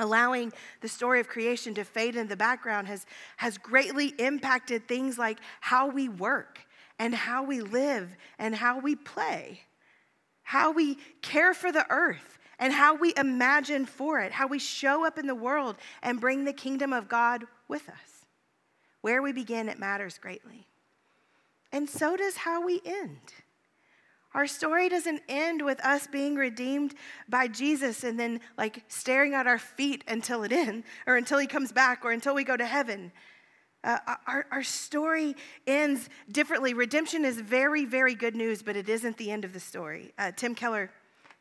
Allowing 0.00 0.52
the 0.80 0.88
story 0.88 1.20
of 1.20 1.28
creation 1.28 1.74
to 1.74 1.84
fade 1.84 2.16
in 2.16 2.26
the 2.26 2.36
background 2.36 2.88
has, 2.88 3.04
has 3.36 3.58
greatly 3.58 4.14
impacted 4.18 4.88
things 4.88 5.18
like 5.18 5.38
how 5.60 5.88
we 5.88 6.08
work 6.08 6.60
and 6.98 7.14
how 7.14 7.42
we 7.42 7.60
live 7.60 8.16
and 8.38 8.54
how 8.54 8.80
we 8.80 8.96
play, 8.96 9.60
how 10.42 10.72
we 10.72 10.96
care 11.20 11.52
for 11.52 11.70
the 11.70 11.86
earth 11.90 12.38
and 12.58 12.72
how 12.72 12.94
we 12.94 13.12
imagine 13.16 13.84
for 13.84 14.20
it, 14.20 14.32
how 14.32 14.46
we 14.46 14.58
show 14.58 15.06
up 15.06 15.18
in 15.18 15.26
the 15.26 15.34
world 15.34 15.76
and 16.02 16.18
bring 16.18 16.44
the 16.44 16.52
kingdom 16.54 16.94
of 16.94 17.06
God 17.06 17.44
with 17.68 17.86
us. 17.90 18.24
Where 19.02 19.20
we 19.20 19.32
begin, 19.32 19.68
it 19.68 19.78
matters 19.78 20.16
greatly. 20.16 20.66
And 21.72 21.88
so 21.88 22.16
does 22.16 22.38
how 22.38 22.64
we 22.64 22.80
end. 22.86 23.18
Our 24.32 24.46
story 24.46 24.88
doesn't 24.88 25.22
end 25.28 25.64
with 25.64 25.84
us 25.84 26.06
being 26.06 26.36
redeemed 26.36 26.94
by 27.28 27.48
Jesus 27.48 28.04
and 28.04 28.18
then 28.18 28.40
like 28.56 28.84
staring 28.88 29.34
at 29.34 29.46
our 29.46 29.58
feet 29.58 30.04
until 30.06 30.44
it 30.44 30.52
ends, 30.52 30.86
or 31.06 31.16
until 31.16 31.38
he 31.38 31.46
comes 31.46 31.72
back, 31.72 32.04
or 32.04 32.12
until 32.12 32.34
we 32.34 32.44
go 32.44 32.56
to 32.56 32.66
heaven. 32.66 33.10
Uh, 33.82 33.98
our, 34.26 34.46
our 34.52 34.62
story 34.62 35.34
ends 35.66 36.08
differently. 36.30 36.74
Redemption 36.74 37.24
is 37.24 37.40
very, 37.40 37.84
very 37.84 38.14
good 38.14 38.36
news, 38.36 38.62
but 38.62 38.76
it 38.76 38.88
isn't 38.88 39.16
the 39.16 39.30
end 39.30 39.44
of 39.44 39.52
the 39.52 39.60
story. 39.60 40.12
Uh, 40.18 40.30
Tim 40.36 40.54
Keller 40.54 40.90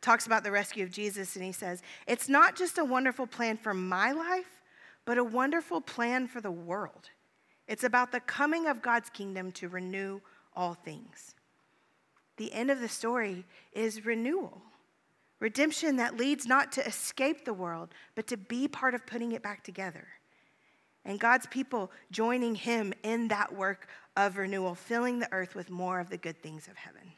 talks 0.01 0.25
about 0.25 0.43
the 0.43 0.51
rescue 0.51 0.83
of 0.83 0.89
Jesus, 0.89 1.35
and 1.35 1.43
he 1.43 1.51
says, 1.51 1.83
It's 2.07 2.29
not 2.29 2.55
just 2.55 2.77
a 2.77 2.85
wonderful 2.85 3.27
plan 3.27 3.57
for 3.57 3.73
my 3.73 4.13
life, 4.13 4.61
but 5.05 5.17
a 5.17 5.23
wonderful 5.23 5.81
plan 5.81 6.27
for 6.27 6.41
the 6.41 6.51
world. 6.51 7.09
It's 7.67 7.83
about 7.83 8.11
the 8.11 8.21
coming 8.21 8.67
of 8.67 8.81
God's 8.81 9.09
kingdom 9.09 9.51
to 9.53 9.67
renew 9.67 10.21
all 10.55 10.73
things. 10.73 11.35
The 12.39 12.53
end 12.53 12.71
of 12.71 12.79
the 12.79 12.87
story 12.87 13.43
is 13.73 14.05
renewal. 14.05 14.61
Redemption 15.41 15.97
that 15.97 16.15
leads 16.15 16.47
not 16.47 16.71
to 16.71 16.87
escape 16.87 17.43
the 17.43 17.53
world, 17.53 17.89
but 18.15 18.27
to 18.27 18.37
be 18.37 18.65
part 18.65 18.95
of 18.95 19.05
putting 19.05 19.33
it 19.33 19.43
back 19.43 19.61
together. 19.61 20.07
And 21.03 21.19
God's 21.19 21.47
people 21.47 21.91
joining 22.11 22.55
Him 22.55 22.93
in 23.03 23.27
that 23.27 23.53
work 23.53 23.87
of 24.15 24.37
renewal, 24.37 24.73
filling 24.73 25.19
the 25.19 25.31
earth 25.33 25.53
with 25.53 25.69
more 25.69 25.99
of 25.99 26.09
the 26.09 26.17
good 26.17 26.41
things 26.41 26.69
of 26.69 26.77
heaven. 26.77 27.11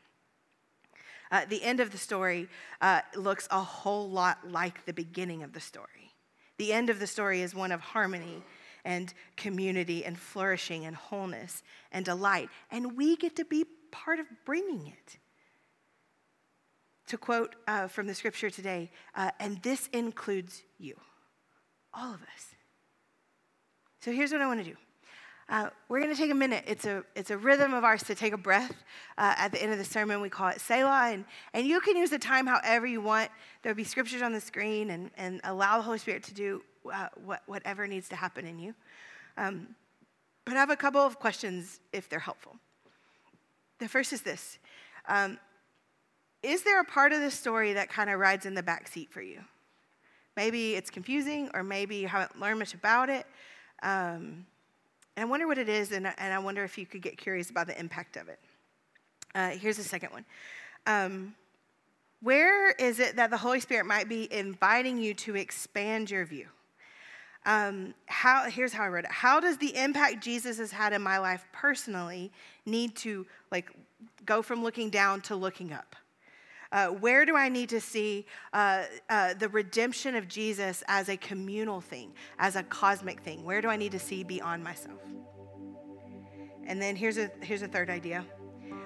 Uh, 1.32 1.46
the 1.48 1.62
end 1.62 1.80
of 1.80 1.92
the 1.92 2.00
story 2.00 2.50
uh, 2.82 3.02
looks 3.16 3.48
a 3.52 3.62
whole 3.62 4.10
lot 4.10 4.40
like 4.50 4.86
the 4.86 4.94
beginning 4.94 5.44
of 5.44 5.54
the 5.54 5.60
story. 5.60 6.16
The 6.58 6.74
end 6.74 6.90
of 6.90 7.00
the 7.00 7.06
story 7.06 7.42
is 7.42 7.54
one 7.54 7.72
of 7.72 7.80
harmony 7.80 8.42
and 8.84 9.14
community 9.38 10.04
and 10.04 10.18
flourishing 10.18 10.86
and 10.86 10.96
wholeness 10.96 11.62
and 11.92 12.04
delight. 12.04 12.50
And 12.72 12.98
we 12.98 13.16
get 13.18 13.36
to 13.36 13.46
be 13.46 13.66
part 13.92 14.20
of 14.20 14.26
bringing 14.46 14.88
it. 14.88 15.18
To 17.08 17.18
quote 17.18 17.56
uh, 17.68 17.88
from 17.88 18.08
the 18.08 18.14
scripture 18.14 18.50
today, 18.50 18.90
uh, 19.16 19.32
and 19.40 19.62
this 19.64 19.88
includes 19.92 20.64
you, 20.78 20.96
all 21.94 22.14
of 22.14 22.22
us. 22.22 22.56
So 24.00 24.12
here's 24.12 24.32
what 24.32 24.42
I 24.42 24.48
want 24.48 24.64
to 24.64 24.70
do. 24.72 24.78
Uh, 25.50 25.70
we're 25.90 26.00
going 26.00 26.16
to 26.16 26.20
take 26.20 26.32
a 26.32 26.36
minute. 26.36 26.64
It's 26.66 26.86
a, 26.86 27.04
it's 27.14 27.30
a 27.30 27.38
rhythm 27.38 27.74
of 27.74 27.84
ours 27.84 28.04
to 28.04 28.16
take 28.16 28.32
a 28.32 28.38
breath 28.38 28.74
uh, 29.18 29.36
at 29.38 29.52
the 29.52 29.62
end 29.62 29.74
of 29.74 29.78
the 29.78 29.84
sermon. 29.84 30.22
We 30.22 30.30
call 30.30 30.48
it 30.48 30.62
Selah. 30.62 31.10
And, 31.12 31.26
and 31.54 31.68
you 31.68 31.82
can 31.82 31.98
use 31.98 32.10
the 32.10 32.18
time 32.18 32.48
however 32.48 32.88
you 32.88 33.02
want. 33.02 33.30
There'll 33.62 33.76
be 33.76 33.84
scriptures 33.84 34.22
on 34.22 34.32
the 34.32 34.40
screen 34.40 34.92
and, 34.92 35.12
and 35.18 35.42
allow 35.44 35.76
the 35.76 35.84
Holy 35.84 35.98
Spirit 35.98 36.24
to 36.24 36.34
do 36.34 36.62
uh, 36.92 37.10
what, 37.26 37.42
whatever 37.48 37.86
needs 37.86 38.08
to 38.10 38.16
happen 38.16 38.48
in 38.48 38.60
you. 38.60 38.74
Um, 39.38 39.76
but 40.46 40.56
I 40.56 40.60
have 40.60 40.70
a 40.70 40.78
couple 40.78 41.02
of 41.02 41.20
questions 41.20 41.82
if 41.92 42.08
they're 42.08 42.20
helpful. 42.20 42.56
The 43.82 43.90
first 43.90 44.14
is 44.14 44.22
this 44.22 44.60
um, 45.10 45.40
Is 46.44 46.64
there 46.64 46.80
a 46.80 46.86
part 46.86 47.12
of 47.12 47.20
the 47.20 47.32
story 47.32 47.74
that 47.74 47.90
kind 47.90 48.10
of 48.10 48.20
rides 48.20 48.46
in 48.46 48.54
the 48.54 48.64
back 48.64 48.88
seat 48.88 49.12
for 49.12 49.22
you? 49.22 49.42
Maybe 50.38 50.76
it's 50.76 50.90
confusing, 50.90 51.50
or 51.54 51.64
maybe 51.64 51.98
you 51.98 52.08
haven't 52.08 52.40
learned 52.40 52.60
much 52.60 52.74
about 52.74 53.10
it. 53.10 53.26
Um, 53.84 54.46
and 55.18 55.24
I 55.24 55.26
wonder 55.26 55.48
what 55.48 55.58
it 55.58 55.68
is, 55.68 55.92
and, 55.92 56.08
and, 56.08 56.34
I 56.34 56.40
wonder 56.40 56.64
if 56.64 56.78
you 56.78 56.86
could 56.86 57.02
get 57.02 57.18
curious 57.18 57.50
about 57.50 57.68
the 57.68 57.78
impact 57.78 58.16
of 58.16 58.30
it. 58.30 58.40
Uh, 59.36 59.50
here's 59.50 59.78
the 59.78 59.84
second 59.84 60.12
one. 60.12 60.26
Um, 60.86 61.36
where 62.22 62.72
is 62.72 63.00
it 63.00 63.16
that 63.16 63.32
the 63.32 63.38
Holy 63.38 63.60
Spirit 63.60 63.88
might 63.88 64.08
be 64.08 64.32
inviting 64.32 65.00
you 65.00 65.14
to 65.16 65.36
expand 65.36 66.12
your 66.12 66.24
view? 66.24 66.48
Um, 67.46 67.94
how, 68.06 68.50
here's 68.50 68.72
how 68.72 68.84
I 68.84 68.90
wrote 68.90 69.06
it. 69.06 69.12
How 69.12 69.40
does 69.40 69.58
the 69.58 69.76
impact 69.76 70.24
Jesus 70.24 70.60
has 70.60 70.72
had 70.72 70.94
in 70.94 71.02
my 71.02 71.18
life 71.18 71.44
personally 71.52 72.32
need 72.66 72.96
to 72.98 73.26
like 73.52 73.72
go 74.26 74.42
from 74.42 74.64
looking 74.64 74.90
down 74.90 75.22
to 75.22 75.36
looking 75.36 75.74
up? 75.74 75.96
Uh, 76.72 76.88
where 76.88 77.26
do 77.26 77.36
I 77.36 77.50
need 77.50 77.68
to 77.70 77.82
see 77.82 78.26
uh, 78.54 78.84
uh, 79.10 79.34
the 79.34 79.50
redemption 79.50 80.16
of 80.16 80.30
Jesus 80.30 80.84
as 80.88 81.10
a 81.10 81.18
communal 81.18 81.82
thing, 81.82 82.14
as 82.40 82.56
a 82.56 82.64
cosmic 82.64 83.20
thing? 83.22 83.44
Where 83.44 83.62
do 83.62 83.68
I 83.68 83.76
need 83.76 83.92
to 83.92 84.00
see 84.00 84.24
beyond 84.24 84.64
myself? 84.64 85.02
And 86.66 86.82
then 86.82 86.96
here's 86.96 87.18
a, 87.18 87.30
here's 87.42 87.62
a 87.62 87.68
third 87.68 87.90
idea. 87.90 88.24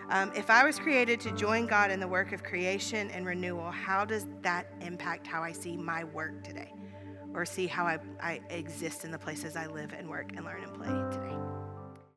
Um, 0.09 0.31
if 0.35 0.49
I 0.49 0.65
was 0.65 0.79
created 0.79 1.19
to 1.21 1.31
join 1.35 1.67
God 1.67 1.91
in 1.91 1.99
the 1.99 2.07
work 2.07 2.31
of 2.31 2.43
creation 2.43 3.11
and 3.11 3.25
renewal, 3.25 3.69
how 3.69 4.05
does 4.05 4.25
that 4.41 4.67
impact 4.81 5.27
how 5.27 5.43
I 5.43 5.51
see 5.51 5.77
my 5.77 6.03
work 6.03 6.43
today? 6.43 6.73
Or 7.35 7.45
see 7.45 7.67
how 7.67 7.85
I, 7.85 7.99
I 8.21 8.39
exist 8.49 9.03
in 9.03 9.11
the 9.11 9.19
places 9.19 9.55
I 9.55 9.67
live 9.67 9.93
and 9.93 10.09
work 10.09 10.31
and 10.35 10.45
learn 10.45 10.63
and 10.63 10.73
play 10.73 10.87
today. 10.87 11.34